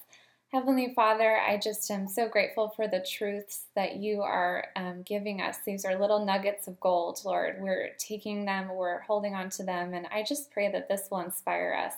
Heavenly 0.53 0.93
Father, 0.95 1.39
I 1.39 1.59
just 1.59 1.91
am 1.91 2.07
so 2.07 2.29
grateful 2.29 2.69
for 2.69 2.87
the 2.87 3.05
truths 3.05 3.65
that 3.75 3.97
you 3.97 4.23
are 4.23 4.69
um, 4.77 5.03
giving 5.03 5.41
us. 5.41 5.59
These 5.67 5.85
are 5.85 5.99
little 5.99 6.25
nuggets 6.25 6.69
of 6.69 6.79
gold, 6.81 7.21
Lord. 7.25 7.57
We're 7.61 7.91
taking 7.99 8.45
them, 8.45 8.69
we're 8.75 9.01
holding 9.01 9.35
on 9.35 9.51
to 9.51 9.65
them, 9.65 9.93
and 9.93 10.07
I 10.13 10.23
just 10.23 10.53
pray 10.53 10.71
that 10.71 10.89
this 10.89 11.09
will 11.11 11.21
inspire 11.21 11.77
us, 11.85 11.95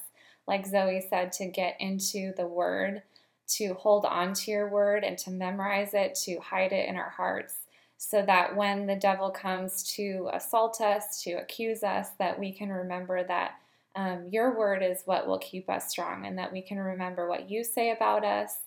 like 0.46 0.66
Zoe 0.66 1.06
said, 1.08 1.32
to 1.32 1.46
get 1.46 1.76
into 1.78 2.32
the 2.36 2.46
Word, 2.46 3.02
to 3.48 3.74
hold 3.74 4.06
on 4.06 4.32
to 4.34 4.50
your 4.50 4.68
Word, 4.68 5.04
and 5.04 5.18
to 5.18 5.30
memorize 5.30 5.92
it, 5.92 6.14
to 6.24 6.38
hide 6.40 6.72
it 6.72 6.88
in 6.88 6.96
our 6.96 7.10
hearts 7.10 7.54
so 7.98 8.22
that 8.22 8.56
when 8.56 8.86
the 8.86 8.96
devil 8.96 9.28
comes 9.28 9.82
to 9.94 10.30
assault 10.32 10.80
us, 10.80 11.20
to 11.24 11.32
accuse 11.32 11.82
us, 11.82 12.10
that 12.20 12.38
we 12.38 12.52
can 12.52 12.70
remember 12.70 13.24
that 13.24 13.56
um, 13.96 14.26
your 14.30 14.56
word 14.56 14.82
is 14.82 15.02
what 15.04 15.26
will 15.26 15.38
keep 15.38 15.68
us 15.68 15.88
strong 15.88 16.26
and 16.26 16.38
that 16.38 16.52
we 16.52 16.62
can 16.62 16.78
remember 16.78 17.28
what 17.28 17.50
you 17.50 17.64
say 17.64 17.90
about 17.90 18.24
us. 18.24 18.58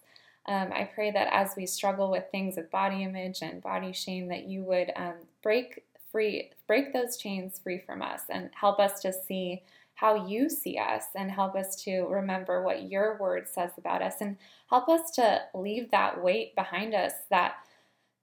Um, 0.47 0.71
I 0.73 0.89
pray 0.93 1.11
that 1.11 1.31
as 1.31 1.53
we 1.55 1.65
struggle 1.65 2.09
with 2.09 2.25
things 2.31 2.57
of 2.57 2.71
body 2.71 3.03
image 3.03 3.41
and 3.41 3.61
body 3.61 3.93
shame, 3.93 4.27
that 4.29 4.45
you 4.45 4.63
would 4.63 4.91
um, 4.95 5.13
break 5.43 5.83
free, 6.11 6.51
break 6.67 6.93
those 6.93 7.17
chains 7.17 7.59
free 7.59 7.79
from 7.79 8.01
us 8.01 8.21
and 8.29 8.49
help 8.53 8.79
us 8.79 8.99
to 9.01 9.13
see 9.13 9.61
how 9.93 10.25
you 10.25 10.49
see 10.49 10.79
us 10.79 11.05
and 11.15 11.29
help 11.29 11.55
us 11.55 11.75
to 11.83 12.07
remember 12.07 12.63
what 12.63 12.89
your 12.89 13.17
word 13.19 13.47
says 13.47 13.71
about 13.77 14.01
us 14.01 14.15
and 14.19 14.35
help 14.67 14.89
us 14.89 15.11
to 15.11 15.39
leave 15.53 15.91
that 15.91 16.21
weight 16.21 16.55
behind 16.55 16.95
us 16.95 17.13
that 17.29 17.53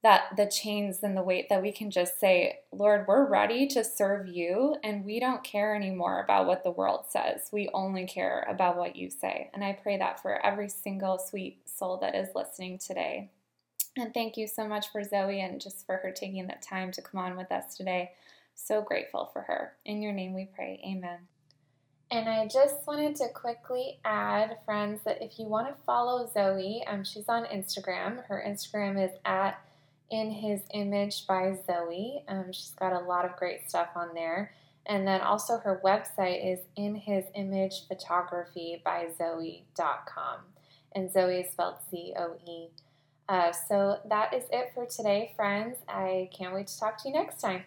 that 0.01 0.35
the 0.37 0.45
chains 0.45 1.03
and 1.03 1.17
the 1.17 1.21
weight 1.21 1.49
that 1.49 1.61
we 1.61 1.71
can 1.71 1.91
just 1.91 2.19
say, 2.19 2.59
Lord, 2.71 3.05
we're 3.07 3.27
ready 3.27 3.67
to 3.67 3.83
serve 3.83 4.27
you 4.27 4.77
and 4.81 5.03
we 5.03 5.19
don't 5.19 5.43
care 5.43 5.75
anymore 5.75 6.21
about 6.23 6.47
what 6.47 6.63
the 6.63 6.71
world 6.71 7.05
says. 7.09 7.49
We 7.51 7.69
only 7.73 8.05
care 8.05 8.47
about 8.49 8.77
what 8.77 8.95
you 8.95 9.09
say. 9.09 9.49
And 9.53 9.63
I 9.63 9.73
pray 9.73 9.97
that 9.97 10.21
for 10.21 10.43
every 10.45 10.69
single 10.69 11.19
sweet 11.19 11.67
soul 11.67 11.97
that 11.97 12.15
is 12.15 12.29
listening 12.33 12.77
today. 12.77 13.29
And 13.97 14.13
thank 14.13 14.37
you 14.37 14.47
so 14.47 14.67
much 14.67 14.89
for 14.89 15.03
Zoe 15.03 15.41
and 15.41 15.59
just 15.59 15.85
for 15.85 15.97
her 15.97 16.11
taking 16.11 16.47
the 16.47 16.55
time 16.61 16.91
to 16.93 17.01
come 17.01 17.19
on 17.19 17.35
with 17.35 17.51
us 17.51 17.75
today. 17.75 18.11
So 18.55 18.81
grateful 18.81 19.29
for 19.33 19.41
her. 19.41 19.73
In 19.85 20.01
your 20.01 20.13
name 20.13 20.33
we 20.33 20.45
pray. 20.45 20.81
Amen. 20.85 21.19
And 22.11 22.27
I 22.27 22.47
just 22.47 22.87
wanted 22.87 23.15
to 23.17 23.27
quickly 23.33 23.99
add, 24.03 24.57
friends, 24.65 25.01
that 25.05 25.21
if 25.21 25.37
you 25.37 25.45
want 25.45 25.67
to 25.67 25.83
follow 25.85 26.27
Zoe, 26.33 26.83
um, 26.87 27.03
she's 27.03 27.29
on 27.29 27.45
Instagram. 27.45 28.25
Her 28.25 28.43
Instagram 28.47 29.03
is 29.03 29.11
at 29.25 29.61
in 30.11 30.31
His 30.31 30.61
Image 30.73 31.27
by 31.27 31.57
Zoe. 31.67 32.23
Um, 32.27 32.51
she's 32.51 32.73
got 32.79 32.93
a 32.93 33.05
lot 33.05 33.25
of 33.25 33.35
great 33.35 33.69
stuff 33.69 33.89
on 33.95 34.13
there. 34.13 34.51
And 34.89 35.07
then 35.07 35.21
also 35.21 35.59
her 35.59 35.79
website 35.85 36.53
is 36.53 36.59
in 36.75 36.95
his 36.95 37.25
image 37.35 37.87
photography 37.87 38.81
by 38.83 39.07
Zoe.com. 39.15 40.39
And 40.95 41.11
Zoe 41.11 41.41
is 41.41 41.51
spelled 41.51 41.75
C 41.91 42.13
O 42.17 42.35
E. 42.47 42.69
Uh, 43.29 43.51
so 43.51 43.99
that 44.09 44.33
is 44.33 44.45
it 44.51 44.71
for 44.73 44.87
today, 44.87 45.33
friends. 45.35 45.77
I 45.87 46.29
can't 46.35 46.55
wait 46.55 46.65
to 46.67 46.79
talk 46.79 47.01
to 47.03 47.09
you 47.09 47.13
next 47.13 47.39
time. 47.39 47.63